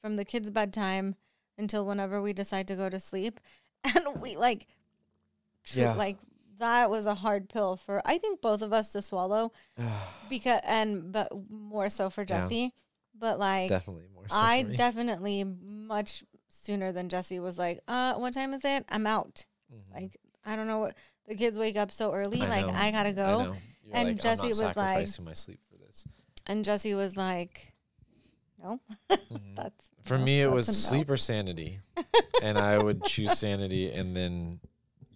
[0.03, 1.15] from the kids bedtime
[1.61, 3.38] until whenever we decide to go to sleep
[3.85, 4.66] and we like
[5.64, 5.94] tr- Yeah.
[5.94, 6.16] like
[6.59, 9.53] that was a hard pill for I think both of us to swallow
[10.29, 12.40] because and but more so for Yeah.
[12.40, 12.75] Jesse
[13.18, 18.35] but like definitely more so I definitely much sooner than Jesse was like uh what
[18.35, 19.94] time is it I'm out Mhm.
[19.94, 20.96] like I don't know what
[21.29, 23.57] the kids wake up so early I like know, I gotta I go know.
[23.85, 24.77] You're And like, Jesse was like-
[25.23, 26.07] my sleep for this.
[26.46, 27.73] and Jesse was like
[28.62, 29.57] no Mhm.
[29.57, 31.81] that's For no, me, it was sleep or sanity,
[32.43, 34.61] and I would choose sanity and then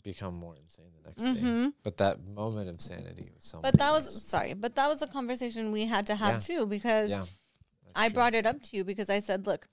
[0.02, 1.40] become more insane the next day.
[1.40, 3.60] hmm But that moment of sanity was so.
[3.62, 6.38] But that was sorry, but that was a conversation we had to have Yeah.
[6.40, 7.24] too because yeah.
[7.96, 8.14] I true.
[8.14, 9.66] brought it up to you because I said, look,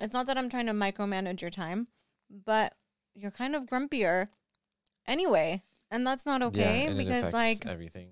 [0.00, 1.88] it's not that I'm trying to micromanage your time,
[2.30, 2.74] but
[3.14, 4.28] you're kind of grumpier
[5.06, 8.08] anyway, and that's not Yeah, okay and because like everything.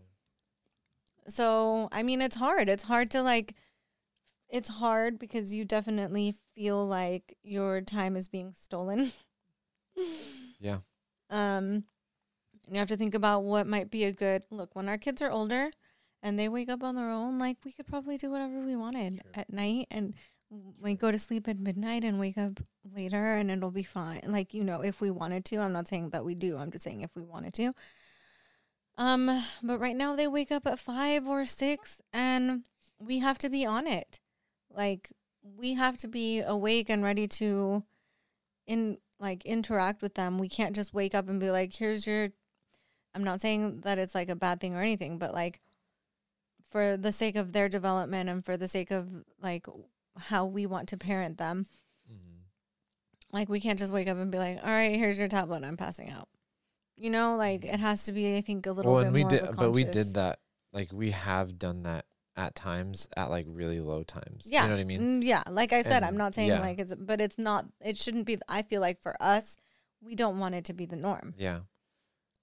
[1.29, 2.69] so I mean it's hard.
[2.69, 3.55] It's hard to like
[4.53, 9.11] it's hard because you definitely feel like your time is being stolen.
[10.61, 10.79] Yeah.
[11.31, 11.85] Um
[12.67, 15.21] and you have to think about what might be a good look when our kids
[15.21, 15.71] are older
[16.23, 19.15] and they wake up on their own, like we could probably do whatever we wanted
[19.15, 19.33] Sure.
[19.35, 20.15] at night and
[20.81, 22.61] we go to sleep at midnight and wake up
[22.95, 24.21] later and it'll be fine.
[24.27, 25.57] Like, you know, if we wanted to.
[25.57, 26.59] I'm not saying that we do.
[26.59, 27.73] I'm just saying if we wanted to.
[28.99, 32.63] Um, but right now they wake up at five or six and
[32.99, 34.21] we have to be on it.
[34.75, 37.83] Like we have to be awake and ready to
[38.67, 40.39] in like interact with them.
[40.39, 42.29] We can't just wake up and be like, here's your
[43.15, 45.61] I'm not saying that it's like a bad thing or anything, but like
[46.71, 49.09] for the sake of their development and for the sake of
[49.41, 49.67] like
[50.17, 51.67] how we want to parent them,
[52.11, 52.45] Mhm.
[53.31, 55.65] like we can't just wake up and be like, "All right, here's your tablet.
[55.65, 56.29] I'm passing out."
[56.97, 58.37] You know, like it has to be.
[58.37, 59.31] I think a little Well, bit and we more.
[59.31, 60.41] did, of a but we did that.
[60.73, 62.07] Like we have done that
[62.37, 64.47] at times, at like really low times.
[64.49, 65.21] Yeah, you know what I mean.
[65.23, 65.43] Mm, yeah.
[65.51, 66.61] Like I said, I'm not saying yeah.
[66.61, 67.67] like it's, but it's not.
[67.81, 68.39] It shouldn't be.
[68.49, 69.57] I feel like for us,
[70.01, 71.35] we don't want it to be the norm.
[71.37, 71.61] Yeah,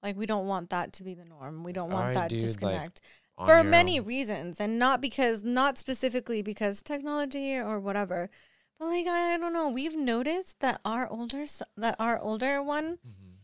[0.03, 1.63] Like we don't want that to be the norm.
[1.63, 3.01] We don't want right, that dude, disconnect.
[3.37, 4.05] on for many own.
[4.05, 8.29] reasons and not because not specifically because technology or whatever
[8.77, 11.45] but like i don't know we've noticed that our older
[11.77, 13.35] that our older one Mhm.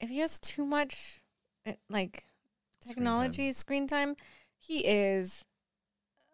[0.00, 1.20] if he has too much
[1.66, 2.24] eh, like
[2.80, 4.16] Screen technology screen time
[4.56, 5.44] he is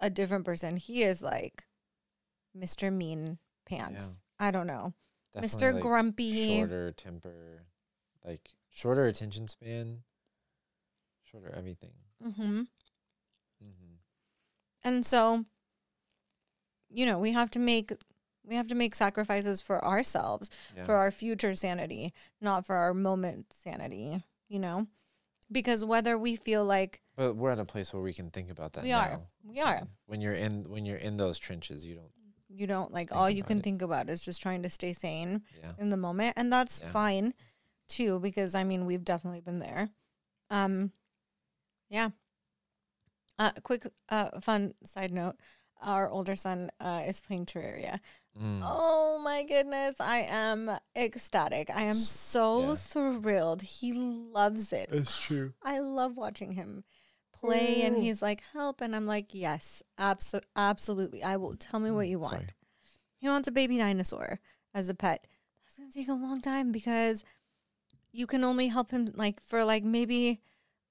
[0.00, 0.76] a different person.
[0.76, 1.64] He is like
[2.56, 4.18] mr mean pants.
[4.38, 4.94] I don't know.
[5.32, 6.46] Definitely, mr like, grumpy.
[6.56, 7.66] shorter temper,
[8.24, 10.02] like shorter attention span,
[11.22, 11.92] shorter everything.
[12.22, 12.62] hmm
[13.60, 13.94] hmm
[14.82, 15.44] and so
[16.90, 17.92] you know we have to make
[18.44, 20.84] we have to make sacrifices for ourselves Yeah.
[20.84, 24.88] for our future sanity, not for our moment sanity, you know?
[25.52, 28.72] Because whether we feel like but we're at a place where we can think about
[28.74, 28.84] that.
[28.84, 29.10] We are.
[29.10, 29.26] now.
[29.44, 29.82] We So are.
[30.06, 32.12] When you're in when you're in those trenches, you don't.
[32.48, 33.64] you don't like all you can it.
[33.64, 35.72] think about is just trying to stay sane Yeah.
[35.78, 36.88] in the moment, and that's Yeah.
[36.90, 37.34] fine
[37.88, 39.90] too because I mean, we've definitely been there.
[40.50, 40.92] Um
[41.88, 42.10] yeah.
[43.38, 45.36] Uh quick uh fun side note.
[45.82, 48.00] Our older son uh, is playing Terraria.
[48.38, 48.60] Mm.
[48.64, 51.68] Oh my goodness, I am ecstatic.
[51.74, 52.74] I am so yeah.
[52.76, 53.62] thrilled.
[53.62, 54.90] He loves it.
[54.92, 55.52] It's true.
[55.62, 56.84] I love watching him
[57.32, 58.02] play and Mm.
[58.02, 58.80] he's like, help.
[58.80, 61.22] And I'm like, yes, abso- absolutely.
[61.22, 62.34] I will tell me what you want.
[62.34, 62.46] Sorry.
[63.16, 64.40] He wants a baby dinosaur
[64.74, 65.26] as a pet.
[65.64, 67.24] That's going to take a long time because
[68.12, 70.40] you can only help him like for like maybe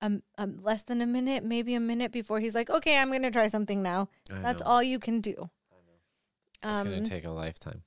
[0.01, 3.23] um, um less than a minute, maybe a minute before he's like, okay, I'm going
[3.23, 4.09] to try something now.
[4.31, 4.69] I That's know.
[4.69, 5.49] all you can do.
[6.63, 6.71] I know.
[6.71, 7.83] It's Um, gonna take a lifetime.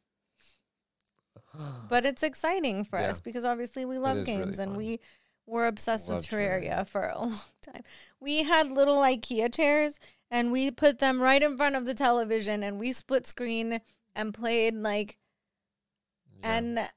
[1.89, 3.11] but it's exciting for Yeah.
[3.11, 5.01] us because obviously we love is really games and we
[5.47, 6.87] were obsessed with Terraria, Terraria.
[6.89, 7.83] for a long time.
[8.21, 9.99] We had little IKEA chairs
[10.31, 13.81] and we put them right in front of the television and we split screen
[14.15, 15.19] and played like
[16.41, 16.57] Yeah.
[16.57, 16.89] an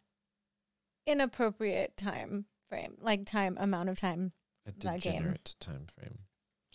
[1.06, 4.32] inappropriate time frame, like time amount of time.
[4.68, 5.36] a that game.
[5.60, 6.20] time frame.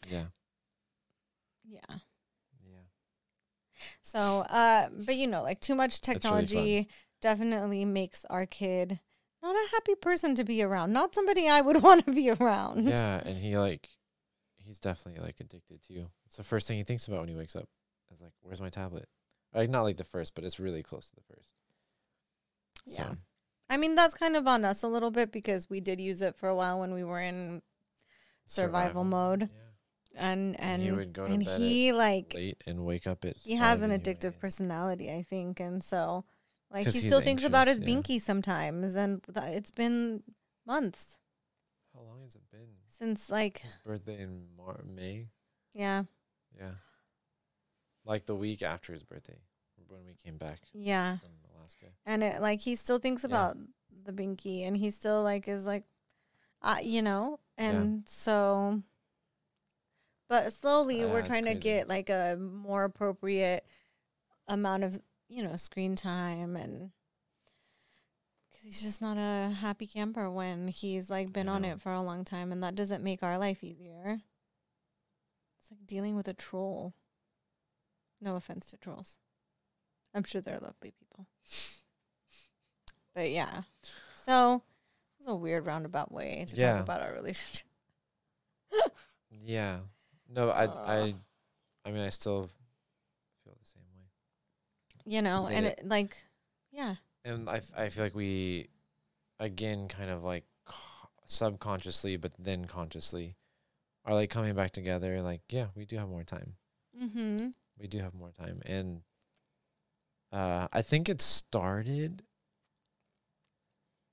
[0.06, 0.26] Yeah.
[1.64, 1.86] Yeah.
[1.88, 1.98] Yeah.
[4.02, 6.88] So, uh, but you know, like too much really technology
[7.20, 9.00] definitely makes our kid
[9.42, 10.92] not a happy person to be around.
[10.92, 12.86] Not somebody I would want to be around.
[12.86, 13.88] yeah, and he like
[14.56, 16.06] he's definitely like addicted too.
[16.26, 17.68] It's the first thing he thinks about when he wakes up.
[18.12, 19.08] Is like, where's my tablet?
[19.54, 21.52] Like not like the first, but it's really close to the first.
[22.86, 23.14] Yeah.
[23.68, 26.34] I mean, that's kind of on us a little bit because we did use it
[26.34, 27.62] for a while when we were in
[28.46, 29.42] survival mode.
[29.42, 29.69] Yeah.
[30.16, 33.24] And and And he would go to and bed he like Late and wake up
[33.24, 33.36] at.
[33.38, 34.40] he has an addictive anyway.
[34.40, 36.24] personality, I think, and so
[36.70, 37.86] like he still thinks about his yeah.
[37.88, 40.22] binky sometimes, and th- it's been
[40.66, 41.18] months
[41.94, 42.68] How long has it been?
[42.88, 45.28] since like His birthday in Mar- May.
[45.74, 46.04] yeah
[46.58, 46.72] Yeah.
[48.04, 49.38] Like the week after his birthday,
[49.88, 51.86] when we came back yeah, from Alaska.
[52.06, 53.28] and it like he still thinks Yeah.
[53.28, 53.56] about
[54.04, 55.84] the binky, and he still like is like,
[56.62, 58.82] uh, you know, and so.
[60.30, 63.66] But slowly, Ah, we're it's trying to get like a more appropriate
[64.48, 66.90] amount of you know screen time and
[68.48, 72.00] because he's just not a happy camper when he's like been on it for a
[72.00, 74.20] long time and that doesn't make our life easier.
[75.60, 76.94] It's like dealing with a troll.
[78.20, 79.18] No offense to trolls.
[80.14, 81.26] I'm sure they're lovely people.
[83.14, 83.62] But yeah.
[84.26, 84.62] So
[85.18, 86.74] it's a weird roundabout way to Yeah.
[86.74, 87.66] talk about our relationship.
[89.44, 89.78] Yeah.
[90.32, 90.78] No, I, Ugh.
[90.86, 91.14] I,
[91.88, 92.48] I mean, I still
[93.44, 95.16] feel the same way.
[95.16, 95.82] you know and it.
[95.84, 96.16] like
[96.72, 98.68] yeah And I, I feel like we,
[99.38, 100.44] again, kind of like
[101.26, 103.36] subconsciously, but then consciously,
[104.04, 105.22] are like coming back together.
[105.22, 106.54] Like, yeah, we do have more time.
[107.00, 109.02] mm-hmm We do have more time, and
[110.32, 112.22] uh, I think it started.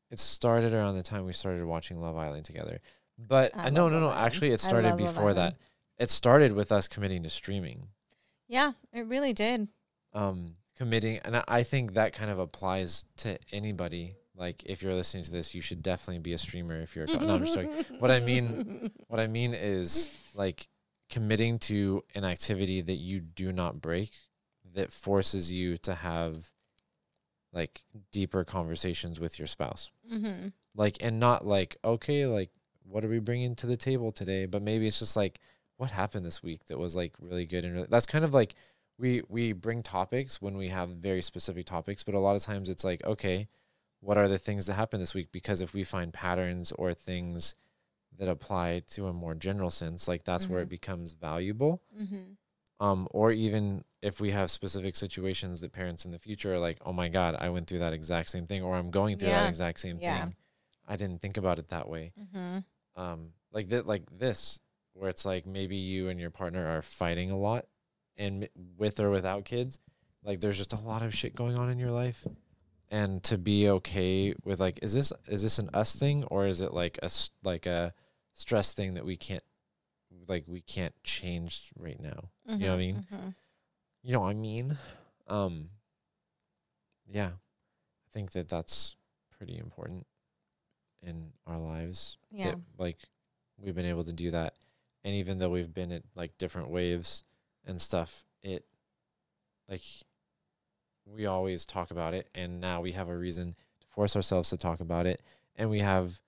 [0.09, 2.79] It started around the time we started watching Love Island together,
[3.17, 4.11] but I uh, no, no, no.
[4.11, 5.55] Actually, it started before that.
[5.99, 7.87] It started with us committing to streaming.
[8.47, 9.67] yeah it really did.
[10.13, 14.15] Um committing and I- i think that kind of applies to anybody.
[14.35, 17.07] Like if you're listening to this you should definitely be a streamer if you're a
[17.07, 17.85] co- no i'm just joking.
[17.99, 20.67] What I mean- what i mean is like
[21.09, 24.11] committing to an activity that you do not break
[24.75, 26.51] that forces you to have
[27.53, 27.81] like
[28.11, 29.89] deeper conversations with your spouse.
[30.11, 30.49] Mm-hmm.
[30.75, 32.51] like and not like okay like
[32.83, 34.45] what are we bringing to the table today?
[34.45, 35.39] But maybe it's just like
[35.77, 38.55] what happened this week that was like really good and really, that's kind of like
[38.97, 42.69] we we bring topics when we have very specific topics but a lot of times
[42.69, 43.47] it's like okay
[43.99, 47.55] what are the things that happened this week because if we find patterns or things
[48.17, 50.69] that apply to a more general sense like that's where it Mhm.
[50.69, 52.33] becomes valuable Mm-hmm.
[52.85, 56.77] um or even if we have specific situations that parents in the future are like
[56.85, 59.41] oh my god i went through that exact same thing or i'm going through Yeah.
[59.43, 60.25] that exact same Yeah.
[60.25, 60.35] thing
[60.87, 63.01] i didn't think about it that way Mm-hmm.
[63.01, 64.59] um like that like this
[64.97, 67.65] where it's like maybe you and your partner are fighting a lot
[68.17, 69.79] and with or without kids
[70.23, 72.25] like there's just a lot of shit going on in your life
[72.89, 76.61] and to be okay with like is this is this an us thing or is
[76.61, 77.09] it like a
[77.43, 77.93] like a
[78.33, 79.43] stress thing that we can't
[80.27, 82.59] like we can't change right now Mm-hmm.
[82.61, 83.05] know what I mean?
[84.03, 84.77] you know what I mean?
[85.27, 85.69] Um,
[87.09, 88.95] yeah, I think that that's
[89.37, 90.07] pretty important
[91.03, 92.17] in our lives.
[92.31, 92.51] Yeah.
[92.51, 92.97] that, like
[93.57, 94.53] we've been able to do that,
[95.07, 97.23] and even though we've been at like different waves
[97.65, 98.65] and stuff, it
[99.69, 99.81] like
[101.05, 104.57] we always talk about it, and now we have a reason to force ourselves to
[104.57, 105.21] talk about it,
[105.55, 106.19] and we have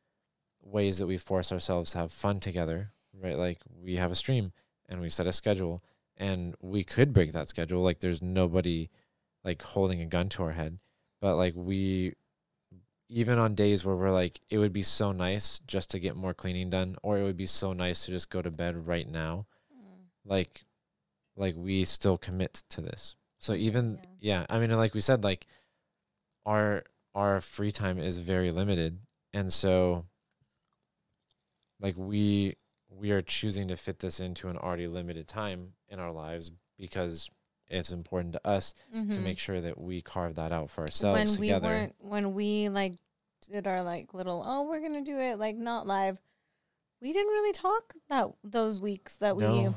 [0.63, 3.37] ways that we force ourselves to have fun together, right?
[3.37, 4.53] Like we have a stream
[4.87, 5.83] and we set a schedule
[6.15, 8.89] and we could break that schedule like there's nobody
[9.43, 10.79] like holding a gun to our head
[11.21, 12.13] but like we
[13.09, 16.33] even on days where we're like it would be so nice just to get more
[16.33, 19.45] cleaning done or it would be so nice to just go to bed right now
[19.73, 20.05] mm.
[20.23, 20.63] like
[21.39, 23.15] like we still commit to this.
[23.39, 25.47] So even yeah, i mean like we said like
[26.45, 26.83] our
[27.15, 28.99] our free time is very limited.
[29.33, 30.05] And so
[31.79, 32.55] like we
[32.89, 37.29] we are choosing to fit this into an already limited time in our lives because
[37.69, 39.13] it's important to us Mm-hmm.
[39.13, 41.67] to make sure that we carve that out for ourselves when we together.
[41.67, 42.93] weren't when we like
[43.49, 46.17] did our like little oh we're gonna do it like not live
[47.01, 49.75] we didn't really talk that those weeks that we No.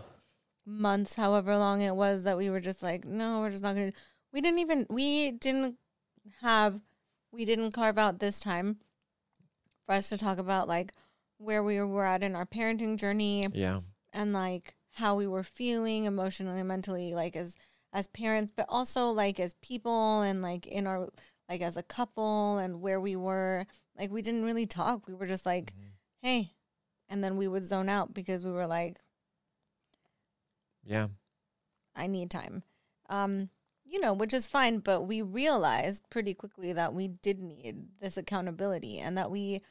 [0.67, 3.93] months however long it was that we were just like no we're just not gonna
[4.33, 5.77] we didn't even we didn't
[6.41, 6.81] have
[7.31, 8.79] we didn't carve out this time
[9.87, 10.93] for us to talk about like
[11.39, 13.81] where we were at in our parenting journey Yeah.
[14.13, 17.57] and like how we were feeling emotionally and mentally like as
[17.93, 21.09] as parents but also like as people and like in our
[21.49, 23.67] like as a couple and where we were
[23.99, 25.91] like we didn't really talk we were just like Mhm.
[26.23, 26.53] hey
[27.09, 28.99] and then we would zone out because we were like
[30.85, 31.09] Yeah.
[31.95, 32.63] i need time
[33.09, 33.51] um
[33.85, 38.17] you know which is fine but we realized pretty quickly that we did need this
[38.17, 39.63] accountability and that we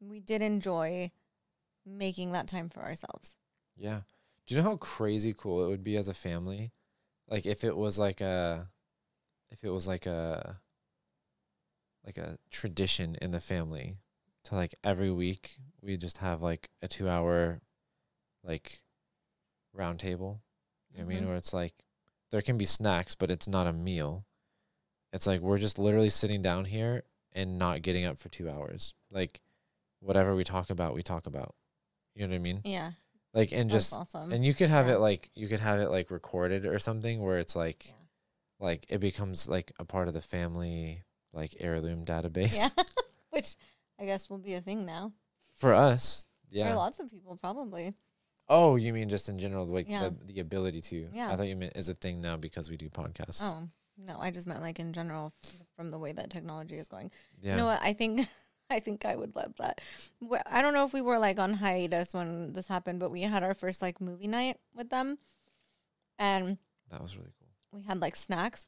[0.00, 1.10] we did enjoy
[1.84, 3.36] making that time for ourselves
[3.76, 4.02] Yeah.
[4.46, 6.72] Do you know how crazy cool it would be as a family?
[7.28, 8.68] Like if it was like a
[9.50, 10.60] if it was like a
[12.04, 13.96] like a tradition in the family
[14.44, 17.60] to like every week we just have like a 2 hour
[18.44, 18.82] like
[19.72, 20.40] round table.
[20.92, 21.26] You know what I mean Mhm.
[21.28, 21.74] where it's like
[22.30, 24.24] there can be snacks but it's not a meal.
[25.12, 28.94] It's like we're just literally sitting down here and not getting up for 2 hours.
[29.10, 29.40] Like
[30.00, 31.54] whatever we talk about, we talk about.
[32.14, 32.60] You know what I mean?
[32.64, 32.92] Yeah.
[33.36, 34.32] Like and That's just awesome.
[34.32, 34.94] and you could have Yeah.
[34.94, 37.92] it like you could have it like recorded or something where it's like Yeah.
[38.66, 42.82] like it becomes like a part of the family like heirloom database yeah.
[43.30, 43.54] Which
[44.00, 45.12] I guess will be a thing now.
[45.56, 46.24] for us.
[46.50, 47.94] Yeah for lots of people, probably.
[48.48, 50.08] Oh, you mean just in general like Yeah.
[50.08, 51.08] the, the ability to.
[51.12, 51.30] Yeah.
[51.30, 53.42] I thought you meant is a thing now because we do podcasts.
[53.42, 53.68] Oh,
[53.98, 54.18] no.
[54.20, 57.10] I just meant like in general f- from the way that technology is going.
[57.42, 57.50] yeah.
[57.52, 57.82] You know what?
[57.82, 58.26] I think
[58.70, 59.80] I think I would love that.
[60.50, 63.42] I don't know if we were like on hiatus when this happened, but we had
[63.42, 65.18] our first like movie night with them,
[66.18, 66.58] and
[66.90, 67.48] That was really cool.
[67.80, 68.66] we had like snacks,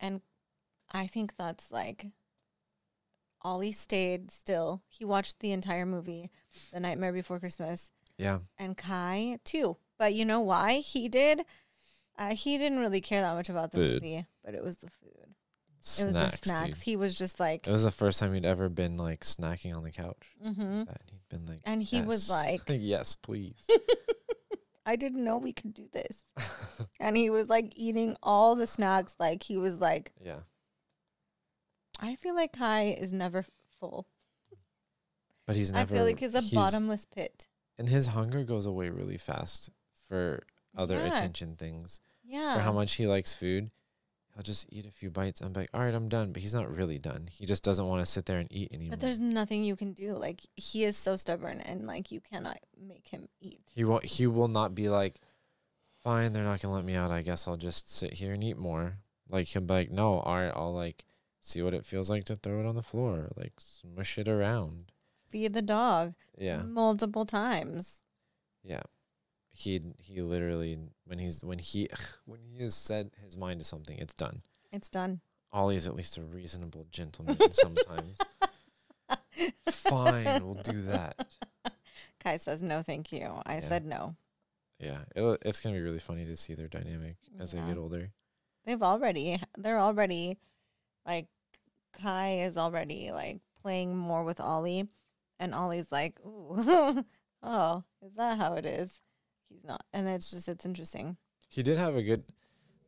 [0.00, 0.20] and
[0.92, 2.06] I think that's like.
[3.42, 4.82] Ollie stayed still.
[4.90, 6.30] He watched the entire movie,
[6.74, 8.40] The Nightmare Before Christmas, Yeah.
[8.58, 9.78] and Kai too.
[9.96, 11.46] But you know why he did?
[12.18, 14.02] Uh, he didn't really care that much about the Food.
[14.02, 15.29] movie, but it was the food.
[15.80, 16.00] Snacks.
[16.00, 16.34] It was the dude.
[16.44, 16.82] snacks.
[16.82, 19.82] He was just like, It was the first time he'd ever been like snacking on
[19.82, 20.36] the couch.
[20.44, 20.84] mm-hmm.
[20.84, 23.66] That he'd been like and he was like, Yes, please.
[24.86, 26.22] I didn't know we could do this.
[26.98, 29.14] And he was like eating all the snacks.
[29.18, 30.40] Like he was like, yeah.
[32.00, 33.44] I feel like Kai is never
[33.78, 34.06] full.
[35.46, 35.92] But he's never.
[35.94, 37.46] I feel like he's a bottomless pit.
[37.78, 39.70] and his hunger goes away really fast
[40.08, 40.42] for
[40.76, 41.06] other Yeah.
[41.08, 42.00] attention things.
[42.24, 42.54] Yeah.
[42.54, 43.70] For how much he likes food,
[44.34, 46.70] he'll just eat a few bites I'm like, "All right, I'm done." But he's not
[46.74, 47.28] really done.
[47.30, 48.90] He just doesn't want to sit there and eat anymore.
[48.92, 50.12] But there's nothing you can do.
[50.12, 53.60] Like he is so stubborn, and like you cannot make him eat.
[53.74, 54.04] he won't.
[54.04, 55.20] He will not be like,
[56.02, 57.10] "Fine, they're not gonna let me out.
[57.10, 60.36] I guess I'll just sit here and eat more." Like he'll be like, "No, all
[60.36, 61.04] right, I'll like
[61.40, 64.92] see what it feels like to throw it on the floor, like smush it around."
[65.28, 68.02] Feed the dog Yeah, multiple times.
[68.64, 68.82] yeah.
[69.52, 71.88] He he literally when he's when he
[72.24, 74.42] when he has set his mind to something, it's done.
[74.72, 75.20] It's done.
[75.52, 78.16] Ollie's at least a reasonable gentleman sometimes.
[79.68, 81.26] Fine, we'll do that.
[82.20, 83.40] Kai says no, thank you.
[83.46, 83.60] I Yeah.
[83.60, 84.14] said no.
[84.78, 87.62] Yeah, it'll, it's gonna be really funny to see their dynamic as Yeah.
[87.62, 88.12] they get older.
[88.64, 89.40] They've already.
[89.56, 90.38] They're already,
[91.06, 91.26] like,
[91.92, 94.88] Kai is already like playing more with Ollie,
[95.38, 97.04] and Ollie's like, "Ooh,
[97.42, 99.00] oh, is that how it is?"
[99.50, 101.16] He's not, and it's just it's interesting.
[101.48, 102.24] He did have a good.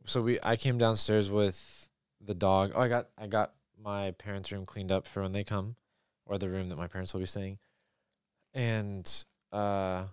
[0.05, 1.89] So we, I came downstairs with
[2.19, 2.71] the dog.
[2.73, 5.75] Oh, I got, I got my parents' room cleaned up for when they come,
[6.25, 7.59] or the room that my parents will be staying,
[8.53, 10.05] and uh,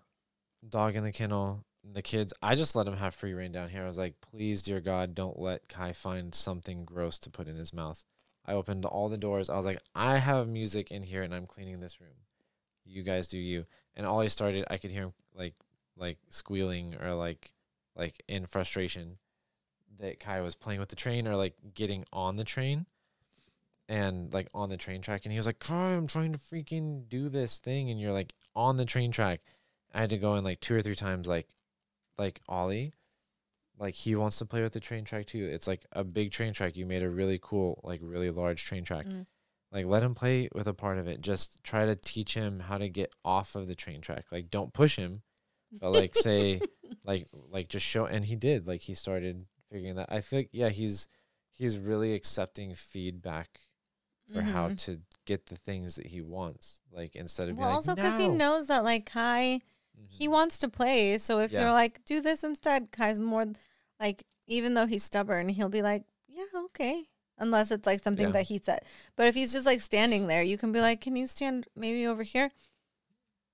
[0.68, 1.64] dog in the kennel.
[1.82, 3.82] The kids, I just let him have free rein down here.
[3.82, 7.56] I was like, please, dear God, don't let Kai find something gross to put in
[7.56, 8.04] his mouth.
[8.44, 9.48] I opened all the doors.
[9.48, 12.10] I was like, I have music in here and I'm cleaning this room.
[12.84, 13.64] You guys do you.
[13.96, 15.54] And all he started, I could hear him like,
[16.00, 17.52] like squealing or like,
[17.96, 19.18] like in frustration
[19.98, 22.86] that Kai was playing with the train or like getting on the train
[23.88, 25.24] and like on the train track.
[25.24, 27.90] And he was like, Kai, I'm trying to freaking do this thing.
[27.90, 29.40] And you're like on the train track.
[29.92, 31.48] I had to go in like two or three times, like,
[32.16, 32.92] like Ollie,
[33.80, 35.48] like he wants to play with the train track too.
[35.50, 36.76] It's like a big train track.
[36.76, 39.06] You made a really cool, like really large train track.
[39.06, 39.26] Mm.
[39.72, 41.20] Like let him play with a part of it.
[41.20, 44.26] Just try to teach him how to get off of the train track.
[44.30, 45.22] Like don't push him,
[45.80, 46.62] but like say,
[47.04, 48.06] like like just show.
[48.06, 48.66] And he did.
[48.66, 50.10] Like he started figuring that.
[50.10, 51.08] I feel like yeah, he's
[51.52, 53.60] he's really accepting feedback
[54.32, 54.78] for how Mhm.
[54.84, 56.80] to get the things that he wants.
[56.92, 59.60] Like instead of well, being also because he knows that like Kai,
[60.08, 60.30] he Mhm.
[60.30, 61.18] wants to play.
[61.18, 61.62] So if Yeah.
[61.62, 63.46] you're like, do this instead, Kai's more
[63.98, 67.08] like, even though he's stubborn, he'll be like, yeah, okay.
[67.38, 68.32] Unless it's like something Yeah.
[68.32, 68.80] that he said.
[69.16, 72.06] But if he's just like standing there, you can be like, can you stand maybe
[72.06, 72.50] over here?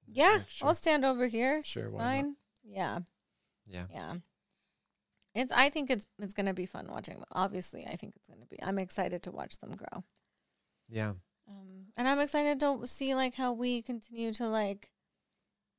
[0.07, 0.69] Yeah, sure.
[0.69, 1.63] I'll stand over here.
[1.65, 2.23] Sure, It's why not?
[2.25, 2.37] fine.
[2.65, 2.99] Yeah,
[3.67, 3.87] yeah.
[3.93, 4.15] yeah.
[5.35, 5.53] It's.
[5.53, 7.15] I think it's it's gonna be fun watching.
[7.15, 7.25] them.
[7.33, 8.63] Obviously, I think it's gonna be.
[8.63, 10.05] I'm excited to watch them grow.
[10.89, 11.13] Yeah.
[11.49, 14.91] Um, and I'm excited to see like how we continue to like,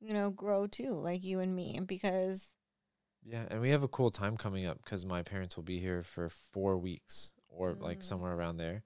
[0.00, 2.46] you know, grow too, like you and me, because
[3.24, 6.02] Yeah, and we have a cool time coming up because my parents will be here
[6.02, 8.04] for four weeks or like Mm.
[8.04, 8.84] somewhere around there.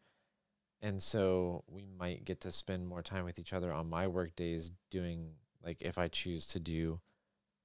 [0.85, 4.35] And so we might get to spend more time with each other on my work
[4.35, 5.31] days doing
[5.65, 7.01] like if I choose to do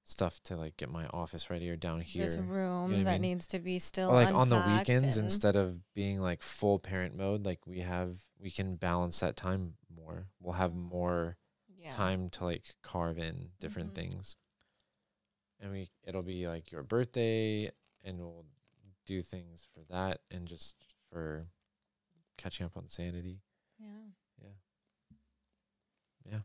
[0.04, 2.22] stuff to like get my office ready or down here.
[2.24, 3.32] this room what I that mean?
[3.32, 6.78] needs to be still Or like on the weekends and- instead of being like full
[6.78, 10.28] parent mode, like we have we can balance that time more.
[10.40, 11.36] We'll have more
[11.76, 11.90] yeah.
[11.90, 13.96] time to like carve in different Mhm.
[13.96, 14.36] things.
[15.60, 17.68] and we it'll be like your birthday
[18.04, 18.44] and we'll
[19.06, 20.76] do things for that and just
[21.10, 21.48] for
[22.38, 23.42] catching up on sanity.
[23.78, 23.88] Yeah.
[24.42, 24.48] Yeah.
[26.32, 26.40] Yeah.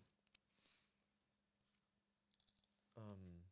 [2.98, 3.44] Um,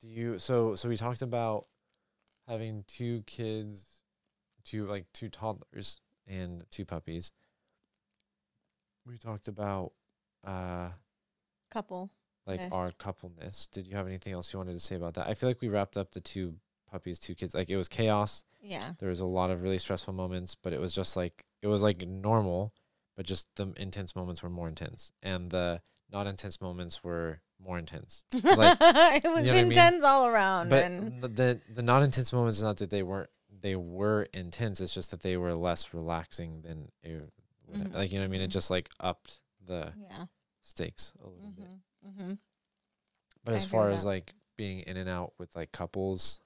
[0.00, 1.66] do you so so we talked about
[2.48, 3.86] having two kids,
[4.64, 7.32] two like two toddlers and two puppies.
[9.06, 9.92] We talked about
[10.44, 10.90] uh
[11.70, 12.10] Couple.
[12.46, 12.72] like Yes.
[12.72, 13.66] our coupleness.
[13.68, 15.28] Did you have anything else you wanted to say about that?
[15.28, 16.54] I feel like we wrapped up the two
[16.90, 17.54] puppies, two kids.
[17.54, 18.44] Like it was chaos.
[18.66, 18.92] Yeah.
[18.98, 21.82] There was a lot of really stressful moments, but it was just like it was
[21.82, 22.72] like normal,
[23.16, 27.78] but just the intense moments were more intense, and the not intense moments were more
[27.78, 28.24] intense.
[28.32, 29.66] Like, it was you know what I mean?
[29.66, 30.68] intense all around.
[30.70, 34.28] But and the, the the not intense moments is not that they weren't they were
[34.34, 34.80] intense.
[34.80, 37.30] It's just that they were less relaxing than it,
[37.72, 37.94] Mhm.
[37.94, 38.40] like you know what I mean.
[38.42, 38.52] It Mhm.
[38.52, 40.26] just like upped the yeah.
[40.62, 41.64] stakes a little bit.
[41.66, 42.22] Mm-hmm.
[42.22, 42.32] Mm-hmm.
[43.44, 44.08] But I as far as that.
[44.08, 46.40] like being in and out with like couples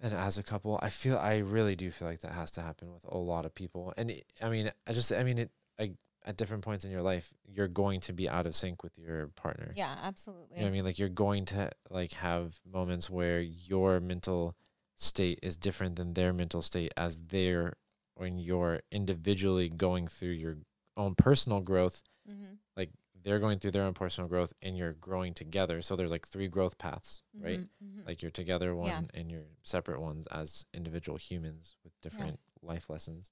[0.00, 2.92] and as a couple, I feel I really do feel like that has to happen
[2.92, 3.92] with a lot of people.
[3.96, 5.92] And it, I mean, I just I mean it like
[6.24, 9.28] at different points in your life, you're going to be out of sync with your
[9.28, 9.72] partner.
[9.74, 10.56] Yeah, absolutely.
[10.56, 10.84] You know I mean?
[10.84, 14.54] Like you're going to like have moments where your mental
[14.96, 17.74] state is different than their mental state as they're
[18.16, 20.58] when you're individually going through your
[20.96, 22.52] own personal growth Mm-hmm.
[22.76, 22.90] like
[23.22, 26.48] they're going through their own personal growth and you're growing together so there's like three
[26.48, 28.06] growth paths right Mm-hmm.
[28.06, 29.02] like you're together one Yeah.
[29.20, 33.30] and you're separate ones as individual humans with different life lessons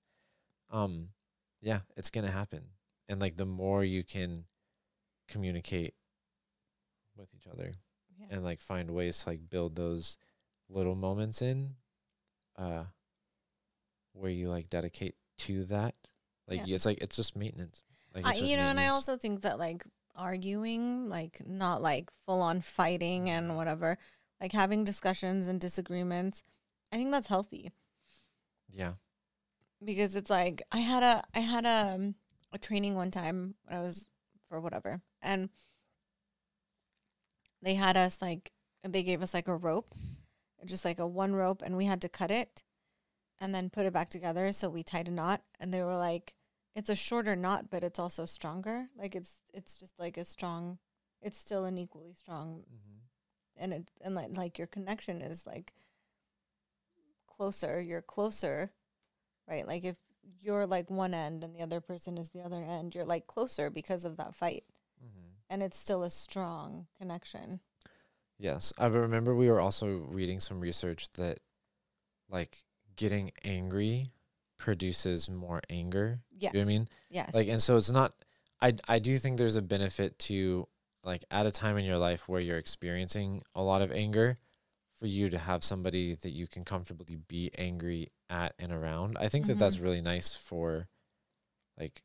[0.70, 1.08] um
[1.60, 2.64] yeah it's gonna happen
[3.08, 4.44] and like the more you can
[5.28, 5.94] communicate
[7.16, 7.72] with each other
[8.18, 8.26] yeah.
[8.30, 10.18] and like find ways to like build those
[10.68, 11.74] little moments in
[12.56, 12.84] uh
[14.12, 15.94] where you like dedicate to that
[16.46, 16.74] like Yeah.
[16.74, 17.82] it's like it's just maintenance
[18.14, 19.84] like I, it's just you know, and I also think that like
[20.16, 23.98] arguing, like not like full on fighting and whatever,
[24.40, 26.42] like having discussions and disagreements,
[26.92, 27.72] I think that's healthy.
[28.72, 28.92] Yeah.
[29.84, 32.14] Because it's like I had a I had a um,
[32.52, 34.08] a training one time when I was
[34.48, 35.50] for whatever, and
[37.62, 38.50] they had us like
[38.82, 39.94] they gave us like a rope,
[40.64, 42.62] just like a one rope, and we had to cut it
[43.40, 44.52] and then put it back together.
[44.52, 46.34] So we tied a knot, and they were like,
[46.74, 48.88] "It's a shorter knot, but it's also stronger.
[48.96, 50.78] Like it's it's just like a strong.
[51.20, 52.98] It's still an equally strong, mm-hmm.
[53.56, 55.74] and it and like like your connection is like
[57.26, 57.80] closer.
[57.80, 58.72] You're closer,
[59.48, 59.66] right?
[59.66, 59.96] Like if
[60.40, 63.70] you're like one end and the other person is the other end, you're like closer
[63.70, 64.64] because of that fight,
[65.04, 65.28] Mm-hmm.
[65.50, 67.60] and it's still a strong connection.
[68.38, 71.38] Yes, I remember we were also reading some research that
[72.28, 72.58] like
[72.96, 74.12] getting angry
[74.58, 76.20] produces more anger.
[76.36, 76.52] Yes.
[76.52, 76.88] You know what I mean?
[77.10, 77.34] Yes.
[77.34, 78.12] Like and so it's not
[78.60, 80.66] I I do think there's a benefit to
[81.04, 84.36] like at a time in your life where you're experiencing a lot of anger
[84.96, 89.16] for you to have somebody that you can comfortably be angry at and around.
[89.18, 89.82] I think that that's Mhm.
[89.82, 90.88] really nice for
[91.78, 92.02] like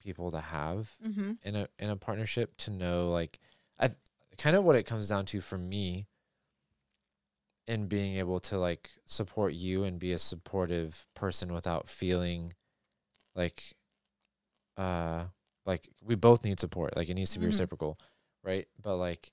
[0.00, 1.32] people to have mm-hmm.
[1.42, 3.40] in a in a partnership to know like
[3.78, 3.90] I
[4.38, 6.06] kind of what it comes down to for me
[7.66, 12.52] in being able to like support you and be a supportive person without feeling
[13.34, 13.74] like
[14.76, 15.24] uh
[15.64, 17.48] like we both need support like it needs to be Mhm.
[17.50, 17.98] reciprocal
[18.42, 19.32] right but like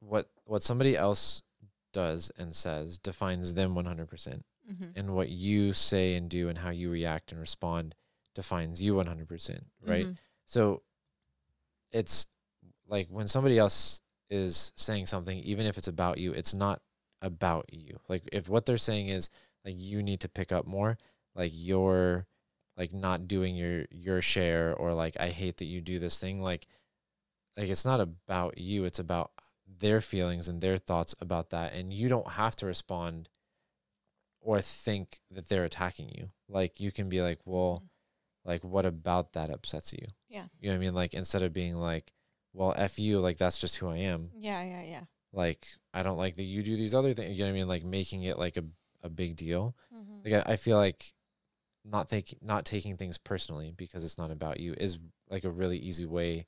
[0.00, 1.42] what what somebody else
[1.92, 4.90] does and says defines them 100% Mm-hmm.
[4.96, 7.94] and what you say and do and how you react and respond
[8.34, 10.12] defines you 100% right Mm-hmm.
[10.44, 10.82] so
[11.92, 12.26] it's
[12.86, 16.82] like when somebody else is saying something, even if it's about you, it's not
[17.22, 17.98] about you.
[18.08, 19.30] Like if what they're saying is
[19.64, 20.98] like you need to pick up more,
[21.34, 22.26] like you're
[22.76, 26.40] like not doing your your share or like I hate that you do this thing,
[26.40, 26.66] like
[27.56, 29.32] like it's not about you, it's about
[29.80, 33.28] their feelings and their thoughts about that and you don't have to respond
[34.40, 36.30] or think that they're attacking you.
[36.48, 37.88] Like you can be like, "Well, mm.
[38.48, 40.44] like what about that upsets you?" Yeah.
[40.60, 40.94] You know what I mean?
[40.94, 42.12] Like instead of being like,
[42.52, 44.30] well, F you, like that's just who I am.
[44.36, 45.00] Yeah, yeah, yeah.
[45.32, 47.36] Like I don't like that you do these other things.
[47.38, 47.68] You know what I mean?
[47.68, 48.64] Like making it like a,
[49.02, 49.76] a big deal.
[49.94, 50.30] Mm-hmm.
[50.32, 51.12] Like I, I feel like
[51.84, 54.98] not taking not taking things personally because it's not about you is
[55.30, 56.46] like a really easy way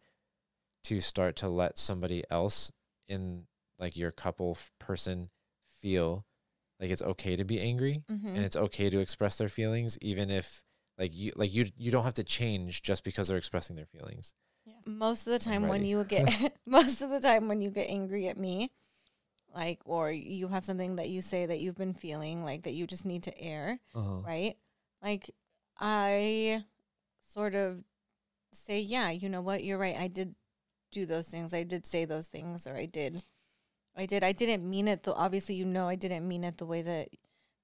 [0.85, 2.71] to start to let somebody else
[3.09, 3.45] in
[3.79, 5.31] like your couple f- person
[5.81, 6.25] feel
[6.79, 8.29] like it's okay to be angry Mm-hmm.
[8.29, 10.63] and it's okay to express their feelings even if
[10.99, 14.35] like you like you you don't have to change just because they're expressing their feelings.
[14.87, 18.29] Most of the time when you get most of the time when you get angry
[18.29, 18.71] at me
[19.55, 22.87] like or you have something that you say that you've been feeling like that you
[22.87, 24.21] just need to air Uh-huh.
[24.27, 24.57] right
[25.03, 25.31] like
[25.79, 26.63] i
[27.21, 27.83] sort of
[28.53, 30.35] say yeah you know what you're right i did
[30.93, 33.23] do those things i did say those things or i did
[33.97, 34.23] I did.
[34.23, 35.13] I didn't mean it though.
[35.15, 37.09] Obviously, you know, I didn't mean it the way that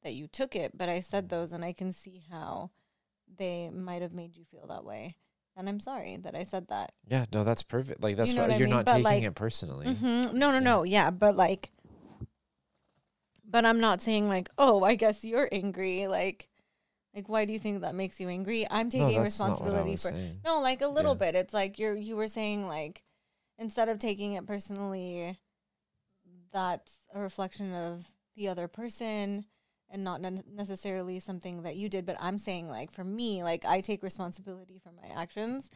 [0.03, 2.71] that you took it, but I said those, and I can see how
[3.39, 5.17] they might have made you feel that way.
[5.57, 6.93] And I'm sorry that I said that.
[7.09, 8.03] Yeah, no, that's perfect.
[8.03, 8.71] Like that's what you're mean?
[8.71, 9.95] not But, taking like- it personally.
[9.95, 10.59] hmm No, no, Yeah.
[10.61, 10.83] no.
[10.83, 11.71] Yeah, but like,
[13.49, 16.07] but I'm not saying like, oh, I guess you're angry.
[16.09, 16.49] Like,
[17.15, 18.67] like why do you think that makes you angry?
[18.71, 20.09] I'm taking that's not what I responsibility for.
[20.11, 20.41] saying.
[20.45, 21.19] No, like a little Yeah.
[21.33, 21.35] bit.
[21.37, 23.03] It's like you're you were saying like
[23.59, 25.39] instead of taking it personally,
[26.53, 28.05] that's a reflection of
[28.37, 29.47] the other person
[29.91, 32.07] and not ne- necessarily something that you did.
[32.07, 35.71] But I'm saying like for me, like I take responsibility for my actions,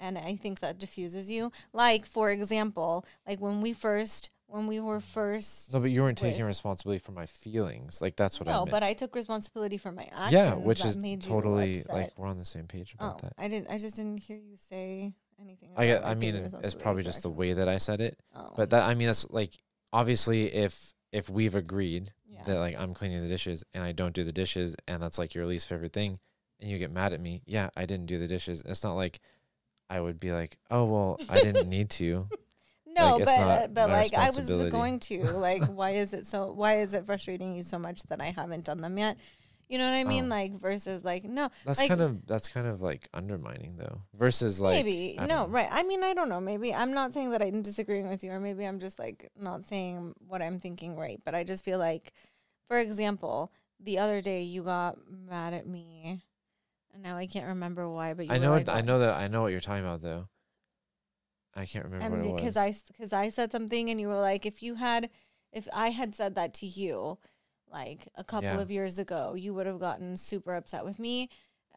[0.00, 1.52] and I think that diffuses you.
[1.72, 5.72] Like for example, like when we first when we were first.
[5.72, 8.00] No, but you weren't taking responsibility for my feelings.
[8.00, 10.32] Like that's what I no, but I took responsibility for my actions.
[10.32, 13.32] yeah, which is made totally like we're on the same page Oh, about that.
[13.38, 13.70] I didn't.
[13.70, 15.70] I just didn't hear you say anything.
[15.76, 18.18] I I mean, it's probably just the way that I said it.
[18.34, 18.52] Oh.
[18.56, 19.50] But that I mean, that's like
[19.92, 22.42] obviously if if we've agreed yeah.
[22.44, 25.34] that like I'm cleaning the dishes and I don't do the dishes and that's like
[25.34, 26.18] your least favorite thing,
[26.60, 28.62] and you get mad at me, yeah, I didn't do the dishes.
[28.66, 29.20] It's not like
[29.88, 32.28] I would be like, oh well, I didn't need to.
[32.86, 36.52] no, like, but uh, but like I was going to like why is it so
[36.52, 39.18] why is it frustrating you so much that I haven't done them yet?
[39.68, 40.26] You know what I mean?
[40.26, 40.28] Oh.
[40.28, 44.02] Like versus like no, That's Like- kind of that's kind of like undermining though.
[44.14, 45.46] Versus like maybe no know.
[45.48, 45.68] right.
[45.70, 46.40] I mean I don't know.
[46.40, 49.66] Maybe I'm not saying that I'm disagreeing with you, or maybe I'm just like not
[49.66, 51.20] saying what I'm thinking right.
[51.24, 52.12] But I just feel like,
[52.68, 56.20] for example, the other day you got mad at me,
[56.94, 58.14] and now I can't remember why.
[58.14, 60.28] But you I know like, I know that I know what you're talking about though.
[61.56, 62.56] I can't remember and because.
[62.56, 65.10] I because I said something and you were like, if you had,
[65.52, 67.18] if I had said that to you,
[67.72, 68.60] like a couple Yeah.
[68.60, 71.28] of years ago, you would have gotten super upset with me,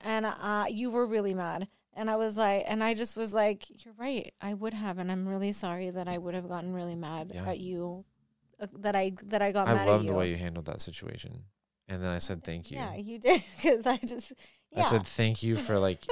[0.01, 1.67] and uh, you were really mad.
[1.93, 5.11] And I was like, and I just was like, you're right, I would have, and
[5.11, 7.45] I'm really sorry that I would have gotten really mad Yeah.
[7.49, 8.05] at you,
[8.59, 10.81] uh, that I that I got I mad at love the way you handled that
[10.81, 11.45] situation.
[11.87, 12.77] And then I said thank you.
[12.77, 14.33] Yeah, you did because I just
[14.71, 14.81] yeah.
[14.81, 16.05] I said thank you for like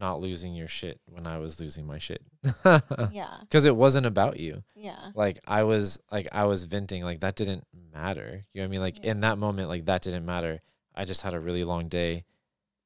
[0.00, 2.22] not losing your shit when I was losing my shit.
[2.64, 4.62] yeah, Cuz it wasn't about you.
[4.74, 8.44] yeah, Like I was like I was venting like that didn't matter.
[8.52, 8.80] You know what I mean?
[8.80, 9.10] Like Yeah.
[9.12, 10.60] in that moment like that didn't matter.
[10.94, 12.24] I just had a really long day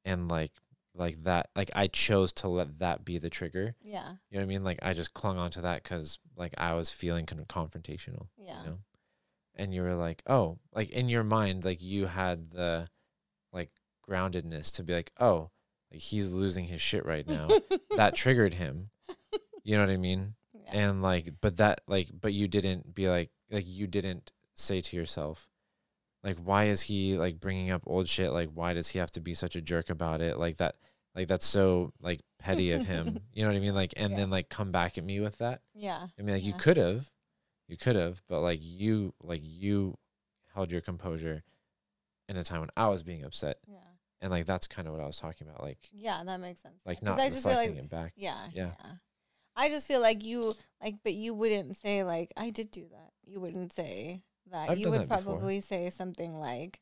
[0.05, 0.51] and like
[0.95, 3.75] like that like I chose to let that be the trigger.
[3.81, 4.63] yeah, You know what I mean?
[4.63, 8.27] Like I just clung on to that cuz like I was feeling con- confrontational.
[8.37, 8.79] yeah, know?
[9.55, 12.87] and you were like, oh, like in your mind, like you had the
[13.51, 13.69] like
[14.09, 15.49] groundedness to be like, oh,
[15.91, 17.47] like he's losing his shit right now.
[17.95, 18.85] that triggered him.
[19.63, 20.35] You know what I mean?
[20.53, 20.69] yeah.
[20.73, 24.95] And like, but that like, but you didn't be like, like you didn't say to
[24.95, 25.47] yourself,
[26.23, 28.31] like, why is he like bringing up old shit?
[28.31, 30.37] Like, why does he have to be such a jerk about it?
[30.37, 30.75] Like that,
[31.15, 33.19] like that's so like petty of him.
[33.33, 33.73] You know what I mean?
[33.75, 34.17] Like, and Yeah.
[34.17, 35.61] then like come back at me with that.
[35.73, 37.09] yeah, I mean, like you could have,
[37.67, 39.97] you could have, but like you, like you
[40.53, 41.43] held your composure
[42.27, 43.77] in a time when I was being upset, yeah,
[44.21, 46.21] and like that's kind of what I was talking about, like yeah.
[46.25, 46.75] That makes sense.
[46.85, 48.13] like not I just feel reflecting like it back.
[48.15, 48.71] Yeah, Yeah.
[48.83, 48.91] yeah.
[49.55, 53.11] I just feel like you like, but you wouldn't say like I did do that.
[53.25, 54.69] You wouldn't say that.
[54.69, 55.33] I've you would that before.
[55.33, 56.79] probably say something like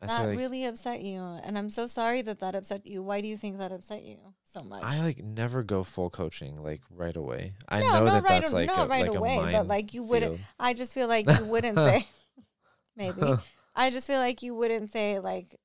[0.00, 3.02] I that like really upset you, and I'm so sorry that that upset you.
[3.02, 4.82] Why do you think that upset you so much?
[4.84, 7.54] I like never go full coaching like right away.
[7.68, 9.66] I No, know not that right that's a- like not a, right like away, but,
[9.66, 10.46] like, you wouldn't- field.
[10.60, 12.06] I just feel like you wouldn't say
[12.96, 13.22] maybe.
[13.74, 15.56] I just feel like you wouldn't say like,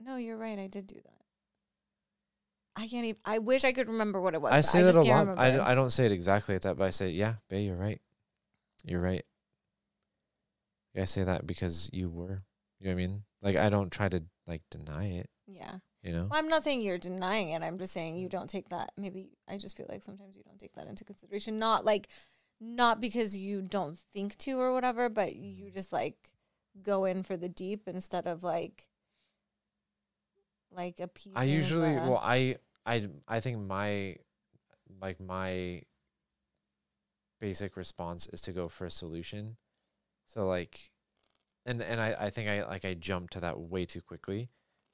[0.00, 0.58] no, you're right.
[0.58, 1.12] I did do that.
[2.76, 3.20] I can't even.
[3.24, 4.52] I wish I could remember what it was.
[4.52, 5.38] I say I that a lot.
[5.38, 7.76] I, d- I don't say it exactly like that, but I say, yeah, Bay, you're
[7.76, 8.00] right.
[8.84, 9.24] You're right.
[10.96, 12.42] I say that because you were.
[12.80, 13.22] You know what I mean?
[13.42, 15.30] Like I don't try to like deny it.
[15.46, 15.76] yeah.
[16.06, 16.28] You know?
[16.30, 17.62] Well, I'm not saying you're denying it.
[17.62, 18.92] I'm just saying you don't take that.
[18.96, 21.58] Maybe I just feel like sometimes you don't take that into consideration.
[21.58, 22.06] Not like,
[22.60, 25.74] not because you don't think to or whatever, but you mm.
[25.74, 26.30] just like
[26.80, 28.86] go in for the deep instead of like,
[30.76, 31.32] like a piece.
[31.34, 34.16] I usually well I I I think my
[35.00, 35.82] like my
[37.40, 39.56] basic response is to go for a solution.
[40.26, 40.90] So like
[41.64, 44.50] and and I I think I like I jump to that way too quickly.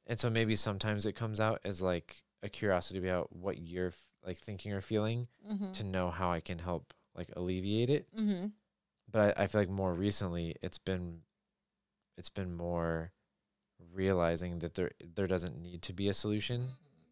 [0.06, 4.08] And so maybe sometimes it comes out as like a curiosity about what you're f-
[4.26, 5.72] like thinking or feeling mm-hmm.
[5.72, 8.08] to know how I can help like alleviate it.
[8.16, 8.46] mm-hmm.
[9.10, 11.20] But I, I feel like more recently it's been
[12.18, 13.12] it's been more
[13.92, 16.68] realizing that there there doesn't need to be a solution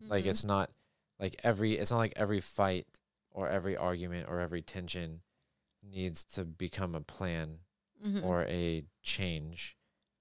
[0.08, 0.30] like Mm-hmm.
[0.30, 0.70] it's not
[1.18, 2.86] like every it's not like every fight
[3.30, 5.20] or every argument or every tension
[5.82, 7.58] needs to become a plan
[8.04, 8.24] mm-hmm.
[8.24, 9.76] or a change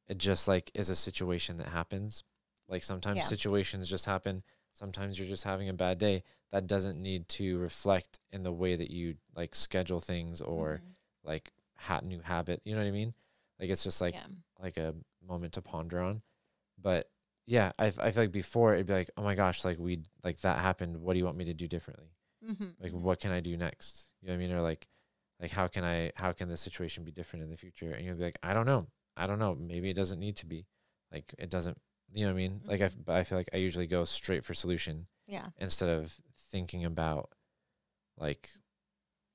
[0.08, 2.24] it just like is a situation that happens
[2.68, 3.24] like sometimes Yeah.
[3.24, 4.44] situations just happen
[4.74, 8.76] sometimes you're just having a bad day that doesn't need to reflect in the way
[8.76, 11.30] that you like schedule things or Mm-hmm.
[11.30, 12.62] like ha- new habit.
[12.66, 13.14] You know what I mean?
[13.60, 14.26] Like it's just like yeah.
[14.62, 14.94] like a
[15.26, 16.22] moment to ponder on.
[16.82, 17.10] But
[17.46, 20.40] yeah, I, I feel like before it'd be like, oh my gosh, like we like
[20.42, 20.98] that happened.
[20.98, 22.12] What do you want me to do differently?
[22.48, 22.66] Mm-hmm.
[22.82, 24.06] Like what can I do next?
[24.22, 24.56] You know what I mean?
[24.56, 24.88] Or like
[25.42, 27.92] like how can I how can this situation be different in the future?
[27.92, 28.88] And you'll be like, I don't know.
[29.18, 29.56] I don't know.
[29.56, 30.66] Maybe it doesn't need to be.
[31.12, 31.78] Like it doesn't.
[32.14, 32.62] You know what I mean?
[32.66, 35.48] Like I, f- but I feel like I usually go straight for solution Yeah.
[35.58, 36.16] instead of
[36.52, 37.30] thinking about
[38.18, 38.50] like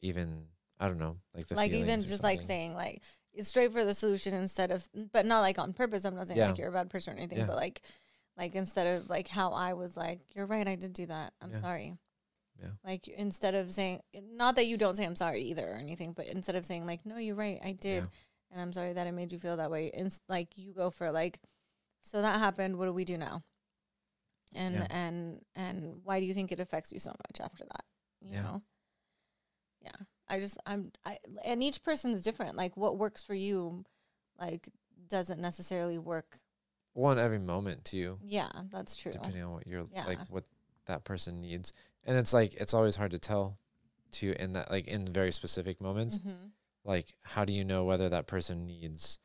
[0.03, 0.45] even
[0.79, 3.03] I don't know like the like even just like saying like
[3.43, 6.49] straight for the solution instead of but not like on purpose i'm not saying Yeah.
[6.49, 7.47] like you're a bad person or anything Yeah.
[7.47, 7.81] but like
[8.37, 11.51] like instead of like how i was like you're right i did do that i'm
[11.53, 11.59] Yeah.
[11.61, 11.97] sorry
[12.61, 12.69] Yeah.
[12.85, 14.01] like instead of saying
[14.33, 17.05] not that you don't say i'm sorry either or anything but instead of saying like
[17.05, 18.07] no you're right i did
[18.51, 21.11] and i'm sorry that i made you feel that way and like you go for
[21.11, 21.41] like
[22.03, 23.43] so that happened what do we do now
[24.55, 27.85] and and and why do you think it affects you so much after that
[28.21, 28.43] you Yeah.
[28.43, 28.63] know
[29.81, 29.91] yeah
[30.29, 33.85] i just i'm i and each person's different like what works for you
[34.41, 34.69] like
[35.09, 36.39] doesn't necessarily work
[36.95, 40.07] one every moment too, yeah that's true depending on what you're Yeah.
[40.07, 40.45] like what
[40.87, 41.73] that person needs,
[42.05, 43.59] and it's like it's always hard to tell,
[44.13, 46.19] to in that like in very specific moments.
[46.21, 46.47] mm-hmm.
[46.85, 49.19] Like how do you know whether that person needs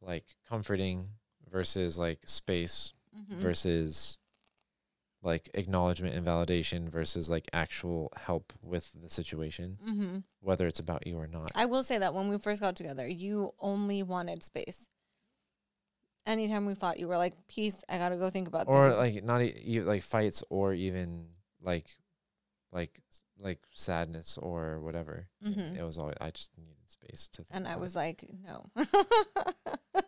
[0.00, 1.08] like comforting
[1.50, 3.40] versus like space Mm-hmm.
[3.40, 4.18] versus
[5.22, 10.18] like acknowledgement and validation versus like actual help with the situation, Mm-hmm.
[10.40, 11.50] whether it's about you or not.
[11.54, 14.88] i will say that when we first got together you only wanted space
[16.26, 18.72] anytime we fought you were like peace i gotta go think about this.
[18.74, 18.98] or things.
[19.16, 21.26] like not e- like fights or even
[21.62, 21.86] like
[22.72, 23.00] like
[23.38, 25.26] like sadness or whatever.
[25.40, 25.78] It- Mhm.
[25.78, 27.38] It, was always I just needed space to.
[27.42, 28.88] Think and i was like no it.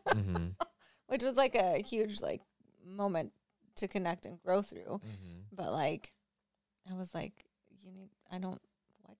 [0.08, 0.54] Mhm,
[1.08, 2.42] which was like a huge like
[2.84, 3.32] moment
[3.76, 6.12] to connect and grow through mhm, but like
[6.90, 7.44] i was like
[7.80, 8.60] you need i don't
[9.02, 9.16] what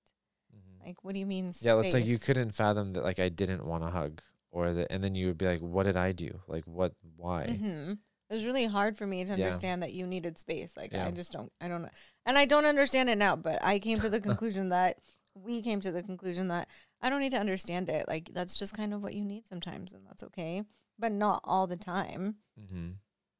[0.55, 0.86] mhm.
[0.86, 3.64] like what do you mean Yeah, it's like you couldn't fathom that like I didn't
[3.64, 6.40] want to hug or that, and then you would be like, "What did I do?
[6.46, 6.92] Like what?
[7.16, 7.92] Why?" Mm-hmm.
[8.28, 9.34] It was really hard for me to Yeah.
[9.34, 10.76] understand that you needed space.
[10.76, 11.07] Like Yeah.
[11.07, 11.90] I just don't I don't know.
[12.26, 14.98] And I don't understand it now, but I came to the conclusion that
[15.34, 16.68] we came to the conclusion that
[17.00, 18.07] I don't need to understand it.
[18.09, 20.62] Like that's just kind of what you need sometimes and that's okay.
[20.98, 22.36] But not all the time.
[22.61, 22.90] Mm-hmm.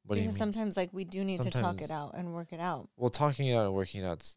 [0.05, 2.89] What because sometimes like we do need to talk it out and work it out.
[2.97, 4.35] well, talking it out and working it out,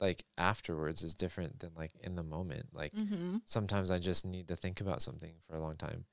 [0.00, 2.66] like afterwards, is different than like in the moment.
[2.72, 3.36] Like Mm-hmm.
[3.44, 6.06] sometimes I just need to think about something for a long time.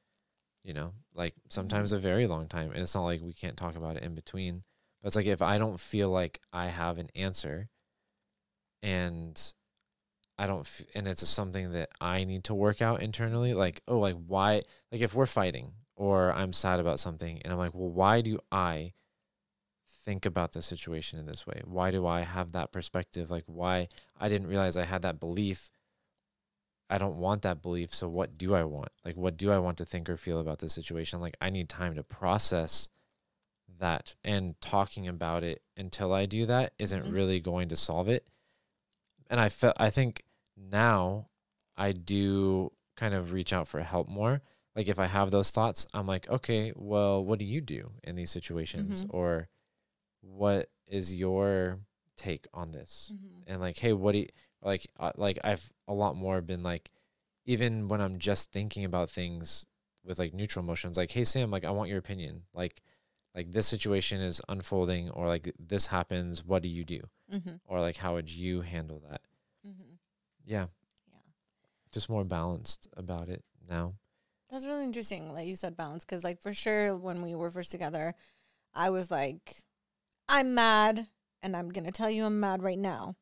[0.64, 1.50] You know, like Mm-hmm.
[1.52, 2.72] sometimes a very long time.
[2.72, 4.64] And it's not like we can't talk about it in between.
[5.02, 7.70] But it's like if I don't feel like I have an answer
[8.84, 9.42] and
[10.38, 14.00] I don't, f- and it's something that I need to work out internally, like, oh,
[14.00, 17.90] like why, like if we're fighting or I'm sad about something and I'm like, well,
[17.90, 18.94] why do I
[20.06, 21.62] think about the situation in this way?
[21.66, 23.30] Why do I have that perspective?
[23.30, 25.70] Like, why I didn't realize I had that belief
[26.92, 27.94] I don't want that belief.
[27.94, 28.90] So what do I want?
[29.06, 31.22] Like, what do I want to think or feel about this situation?
[31.22, 32.90] Like, I need time to process
[33.78, 37.14] that and talking about it until I do that isn't Mhm.
[37.14, 38.26] really going to solve it.
[39.30, 40.24] And I felt, I think
[40.58, 41.30] now
[41.78, 44.42] I do kind of reach out for help more.
[44.80, 48.16] Like, if I have those thoughts, I'm like, okay, well, what do you do in
[48.16, 49.04] these situations?
[49.04, 49.14] Mhm.
[49.14, 49.50] Or
[50.22, 51.80] what is your
[52.16, 53.12] take on this?
[53.14, 53.52] Mm-hmm.
[53.52, 54.28] and like hey what do you
[54.62, 56.92] like uh, like i've a lot more been like
[57.46, 59.66] even when i'm just thinking about things
[60.04, 62.82] with like neutral emotions like hey sam like i want your opinion like
[63.34, 67.02] like this situation is unfolding or like this happens what do you do
[67.34, 67.56] Mm-hmm.
[67.66, 69.22] or like how would you handle that
[69.66, 69.94] Mm-hmm.
[70.46, 70.68] yeah
[71.08, 71.24] Yeah.
[71.94, 73.94] just more balanced about it now
[74.50, 77.72] That's really interesting that you said balance because, like, for sure, when we were first
[77.72, 78.16] together,
[78.74, 79.64] I was like,
[80.28, 81.08] I'm mad,
[81.42, 83.16] and I'm gonna tell you I'm mad right now.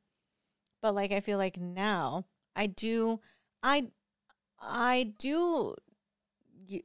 [0.82, 2.26] But like, I feel like now
[2.56, 3.20] I do,
[3.64, 3.88] I,
[4.62, 5.76] I do,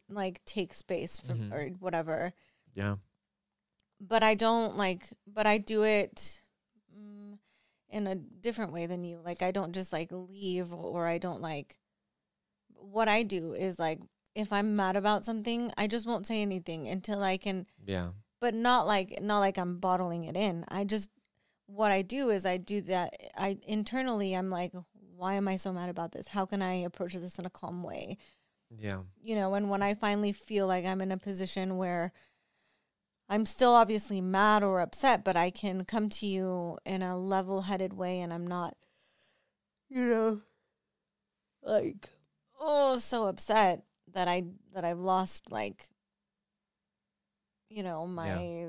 [0.09, 1.53] like take space from Mhm.
[1.53, 2.33] or whatever.
[2.75, 2.97] yeah
[4.01, 6.41] But I don't like, but I do it.
[6.97, 7.39] Mm,
[7.89, 9.21] in a different way than you.
[9.25, 11.79] Like I don't just like leave or I don't like
[12.75, 14.01] what I do is like
[14.35, 18.11] if I'm mad about something, I just won't say anything until I can yeah
[18.41, 20.65] but not like not like I'm bottling it in.
[20.69, 21.11] I just
[21.67, 24.73] what I do is I do that I internally I'm like
[25.17, 26.29] why am I so mad about this?
[26.29, 28.19] How can I approach this in a calm way?
[28.71, 32.13] yeah You know, and when I finally feel like I'm in a position where
[33.29, 37.93] I'm still obviously mad or upset, but I can come to you in a level-headed
[37.93, 38.77] way and I'm not
[39.89, 40.41] you know
[41.63, 42.09] like
[42.59, 44.45] oh so upset that I
[44.75, 45.89] that I've lost like
[47.69, 48.69] you know my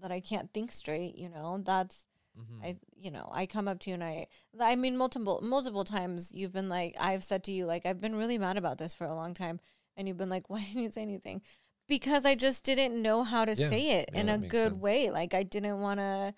[0.00, 1.58] that I can't think straight, you know.
[1.64, 2.06] That's
[2.38, 2.62] Mhm.
[2.64, 4.26] I you know, I come up to you and I
[4.60, 8.16] I mean multiple multiple times you've been like I've said to you like I've been
[8.16, 9.60] really mad about this for a long time
[9.96, 11.42] and you've been like why didn't you say anything?
[11.86, 13.68] Because I just didn't know how to Yeah.
[13.68, 14.82] say it Yeah, in a good sense.
[14.82, 15.10] way.
[15.10, 16.34] Like I didn't want to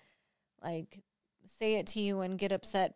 [0.61, 1.03] like
[1.45, 2.95] say it to you and get upset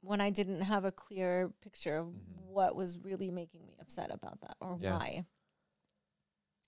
[0.00, 2.42] when I didn't have a clear picture of Mhm.
[2.46, 4.92] what was really making me upset about that or Yeah.
[4.92, 5.24] why.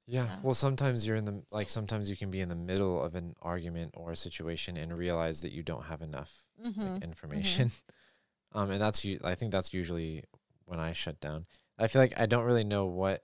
[0.06, 0.26] Yeah.
[0.26, 0.40] Yeah.
[0.42, 3.34] Well, sometimes you're in the like sometimes you can be in the middle of an
[3.40, 6.94] argument or a situation and realize that you don't have enough Mm-hmm.
[6.94, 7.70] like, information.
[8.52, 9.20] um, and that's you.
[9.24, 10.24] I think that's usually
[10.66, 11.46] when I shut down.
[11.78, 13.22] I feel like I don't really know what.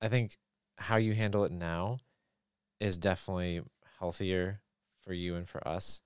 [0.00, 0.38] I think
[0.78, 1.98] how you handle it now
[2.80, 3.62] is definitely
[3.98, 4.62] healthier
[5.04, 6.02] for you and for us.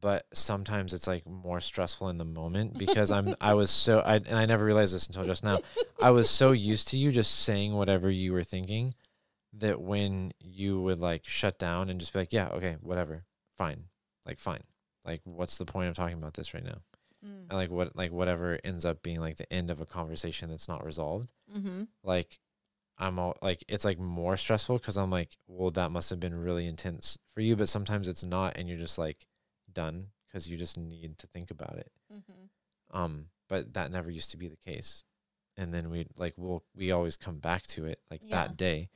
[0.00, 4.16] But sometimes it's like more stressful in the moment because I'm I was so I
[4.16, 5.58] and I never realized this until just now.
[6.00, 8.94] I was so used to you just saying whatever you were thinking
[9.54, 13.24] that when you would like shut down and just be like, yeah, okay, whatever,
[13.58, 13.84] fine,
[14.24, 14.62] like fine,
[15.04, 16.78] like what's the point of talking about this right now?
[17.26, 17.48] Mm.
[17.50, 20.68] And like what like whatever ends up being like the end of a conversation that's
[20.68, 21.82] not resolved, Mm-hmm.
[22.04, 22.38] like
[22.96, 26.34] I'm all like it's like more stressful because I'm like, well, that must have been
[26.34, 29.26] really intense for you, but sometimes it's not, and you're just like
[29.74, 31.90] done because you just need to think about it.
[32.12, 32.96] Mm-hmm.
[32.98, 35.04] Um, but that never used to be the case.
[35.56, 38.36] And then we like we'll we always come back to it like Yeah.
[38.46, 38.88] that day.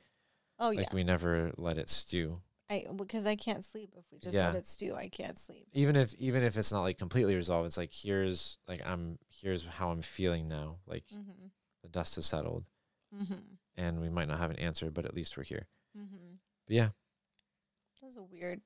[0.59, 0.93] Oh like yeah.
[0.93, 2.41] we never let it stew.
[2.69, 4.47] I because I can't sleep if we just Yeah.
[4.47, 4.95] let it stew.
[4.95, 5.67] I can't sleep.
[5.73, 9.65] Even if even if it's not like completely resolved, it's like here's like I'm here's
[9.65, 10.77] how I'm feeling now.
[10.87, 11.47] Like Mm-hmm.
[11.83, 12.65] the dust has settled
[13.15, 13.35] Mm-hmm.
[13.77, 15.67] and we might not have an answer, but at least we're here.
[15.97, 16.35] Mm-hmm.
[16.67, 16.89] But yeah.
[18.01, 18.61] That was a weird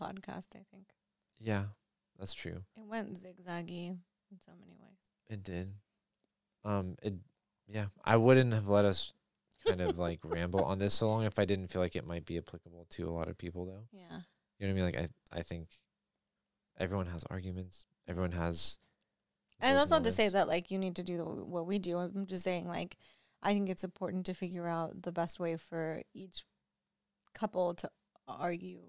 [0.00, 0.54] podcast.
[0.54, 0.86] I think
[1.42, 1.64] Yeah.
[2.18, 2.62] That's true.
[2.76, 5.12] it went zigzaggy in so many ways.
[5.28, 5.72] It did.
[6.64, 7.14] Um it
[7.68, 7.86] yeah.
[8.04, 9.12] I wouldn't have let us
[9.66, 12.24] kind of like ramble on this so long if I didn't feel like it might
[12.24, 13.84] be applicable to a lot of people though.
[13.92, 14.20] Yeah.
[14.58, 14.84] You know what I mean?
[14.84, 15.68] Like I I think
[16.78, 17.84] everyone has arguments.
[18.08, 18.78] Everyone has
[19.60, 21.98] And that's not to say that like you need to do the, what we do.
[21.98, 22.96] I'm just saying like
[23.42, 26.44] I think it's important to figure out the best way for each
[27.34, 27.90] couple to
[28.28, 28.80] argue.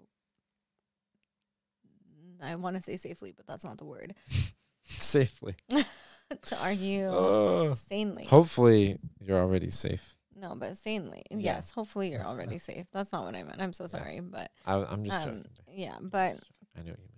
[2.42, 4.14] I want to say safely, but that's not the word.
[4.84, 5.54] safely.
[5.70, 7.74] to argue Oh.
[7.74, 8.24] sanely.
[8.24, 10.16] Hopefully you're already safe.
[10.36, 11.24] No, but sanely.
[11.30, 11.36] Yeah.
[11.38, 12.86] Yes, hopefully you're already safe.
[12.92, 13.60] That's not what I meant.
[13.62, 15.78] I'm so sorry, but I, I'm just um, joking.
[15.78, 16.38] yeah, but
[16.76, 17.10] I know what you meant.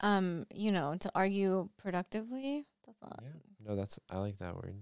[0.00, 3.20] um, you know, to argue productively, that's not.
[3.22, 3.28] Yeah.
[3.68, 4.76] No, that's I like that word.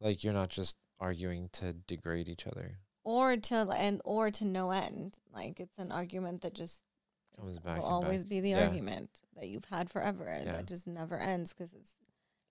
[0.00, 2.78] Like you're not just arguing to degrade each other.
[3.04, 5.18] Or to and or to no end.
[5.32, 6.82] Like it's an argument that just
[7.38, 8.04] Comes back will and back.
[8.04, 8.66] always be the Yeah.
[8.66, 10.52] argument that you've had forever Yeah.
[10.52, 11.94] that just never ends because it's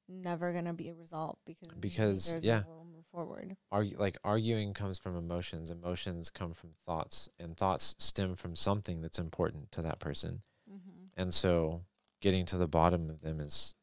[0.07, 2.63] never gonna be resolved because Because, neither of you yeah.
[2.65, 3.57] will move forward.
[3.71, 5.69] Argu- like arguing comes from emotions.
[5.69, 10.43] Emotions come from thoughts, and thoughts stem from something that's important to that person.
[10.69, 11.05] Mm-hmm.
[11.17, 11.85] And so
[12.21, 13.75] getting to the bottom of them is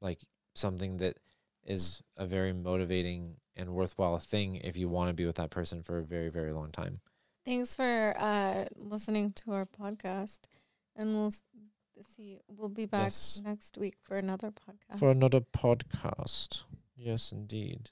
[0.00, 1.18] like something that
[1.64, 5.82] is a very motivating and worthwhile thing if you want to be with that person
[5.82, 7.00] for a very, very long time.
[7.44, 10.40] Thanks for uh, listening to our podcast,
[10.96, 11.32] and we'll
[12.16, 12.40] see.
[12.48, 13.40] We'll be back Yes.
[13.44, 14.98] next week for another podcast.
[14.98, 16.62] For another podcast.
[16.96, 17.90] Yes, indeed.